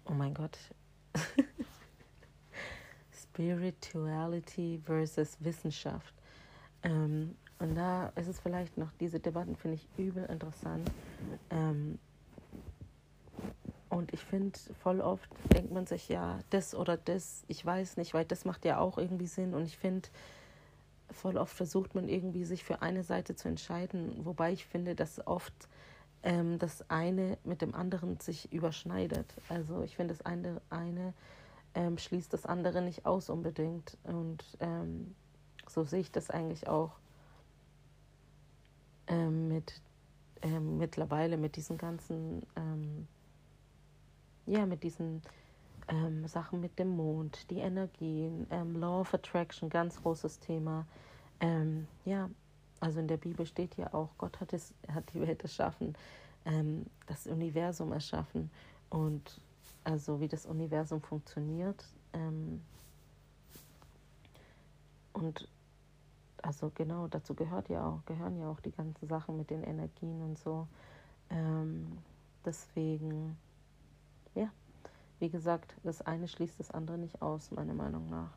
oh 0.05 0.13
mein 0.13 0.35
Gott, 0.35 0.59
Spirituality 3.13 4.81
versus 4.85 5.37
Wissenschaft. 5.41 6.13
Ähm, 6.83 7.37
und 7.61 7.75
da 7.75 8.09
ist 8.17 8.27
es 8.27 8.41
vielleicht 8.41 8.79
noch, 8.79 8.91
diese 9.01 9.21
Debatten 9.21 9.55
finde 9.55 9.77
ich 9.77 9.87
übel 9.99 10.25
interessant. 10.25 10.91
Ähm, 11.51 11.99
und 13.91 14.15
ich 14.15 14.21
finde, 14.21 14.59
voll 14.83 15.01
oft 15.01 15.29
denkt 15.53 15.71
man 15.71 15.87
sich, 15.87 16.09
ja, 16.09 16.39
das 16.51 16.75
oder 16.75 16.97
das, 16.97 17.45
ich 17.49 17.65
weiß 17.65 17.99
nicht, 17.99 18.15
weil 18.15 18.25
das 18.25 18.45
macht 18.45 18.65
ja 18.65 18.79
auch 18.79 18.97
irgendwie 18.97 19.27
Sinn. 19.27 19.53
Und 19.55 19.65
ich 19.65 19.77
finde, 19.77 20.09
voll 21.11 21.37
oft 21.37 21.55
versucht 21.55 21.95
man 21.95 22.09
irgendwie 22.09 22.45
sich 22.45 22.65
für 22.65 22.81
eine 22.81 23.03
Seite 23.03 23.35
zu 23.37 23.49
entscheiden, 23.49 24.25
wobei 24.25 24.53
ich 24.53 24.65
finde, 24.65 24.95
dass 24.95 25.27
oft 25.27 25.53
ähm, 26.23 26.59
das 26.59 26.89
eine 26.89 27.37
mit 27.45 27.61
dem 27.61 27.75
anderen 27.75 28.19
sich 28.21 28.51
überschneidet. 28.53 29.35
Also 29.51 29.83
ich 29.83 29.97
finde, 29.97 30.15
das 30.15 30.25
eine, 30.25 30.63
eine 30.71 31.13
ähm, 31.75 31.99
schließt 31.99 32.33
das 32.33 32.47
andere 32.47 32.81
nicht 32.81 33.05
aus 33.05 33.29
unbedingt. 33.29 33.99
Und 34.05 34.45
ähm, 34.61 35.15
so 35.69 35.85
sehe 35.85 36.01
ich 36.01 36.11
das 36.11 36.31
eigentlich 36.31 36.69
auch 36.69 36.93
ähm, 39.11 39.49
mit 39.49 39.83
ähm, 40.43 40.79
mittlerweile 40.79 41.37
mit 41.37 41.57
diesen 41.57 41.77
ganzen, 41.77 42.47
ähm, 42.57 43.07
ja, 44.47 44.65
mit 44.65 44.83
diesen 44.83 45.23
ähm, 45.89 46.27
Sachen 46.27 46.61
mit 46.61 46.79
dem 46.79 46.97
Mond, 46.97 47.51
die 47.51 47.59
Energien, 47.59 48.47
ähm, 48.51 48.77
Law 48.77 49.01
of 49.01 49.13
Attraction, 49.13 49.69
ganz 49.69 50.01
großes 50.01 50.39
Thema. 50.39 50.87
Ähm, 51.41 51.87
ja, 52.05 52.31
also 52.81 53.01
in 53.01 53.09
der 53.09 53.19
Bibel 53.19 53.45
steht 53.45 53.77
ja 53.77 53.93
auch, 53.93 54.09
Gott 54.17 54.41
hat, 54.41 54.53
es, 54.53 54.73
hat 54.89 55.13
die 55.13 55.21
Welt 55.21 55.43
erschaffen, 55.43 55.95
das 57.07 57.27
Universum 57.27 57.93
erschaffen 57.93 58.51
und 58.89 59.43
also 59.85 60.21
wie 60.21 60.29
das 60.29 60.47
Universum 60.47 61.03
funktioniert. 61.03 61.85
und 65.13 65.49
also 66.43 66.71
genau, 66.75 67.09
dazu 67.09 67.35
gehört 67.35 67.69
ja 67.69 67.87
auch, 67.87 68.05
gehören 68.07 68.39
ja 68.39 68.51
auch 68.51 68.61
die 68.61 68.73
ganzen 68.73 69.07
Sachen 69.07 69.37
mit 69.37 69.51
den 69.51 69.63
Energien 69.63 70.23
und 70.23 70.39
so. 70.39 70.67
Ähm, 71.31 71.99
deswegen, 72.45 73.37
ja, 74.35 74.51
wie 75.19 75.31
gesagt, 75.31 75.77
das 75.83 76.03
eine 76.03 76.29
schließt 76.29 76.59
das 76.59 76.71
andere 76.71 76.99
nicht 76.99 77.23
aus, 77.23 77.51
meiner 77.51 77.75
Meinung 77.75 78.09
nach. 78.09 78.33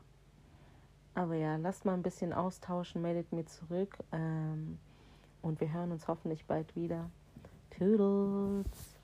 Aber 1.14 1.34
ja, 1.36 1.56
lasst 1.56 1.84
mal 1.84 1.94
ein 1.94 2.02
bisschen 2.02 2.32
austauschen, 2.32 3.00
meldet 3.00 3.32
mir 3.32 3.46
zurück 3.46 3.98
ähm, 4.12 4.78
und 5.42 5.60
wir 5.60 5.72
hören 5.72 5.92
uns 5.92 6.08
hoffentlich 6.08 6.44
bald 6.46 6.74
wieder. 6.74 7.10
Toodles! 7.70 8.94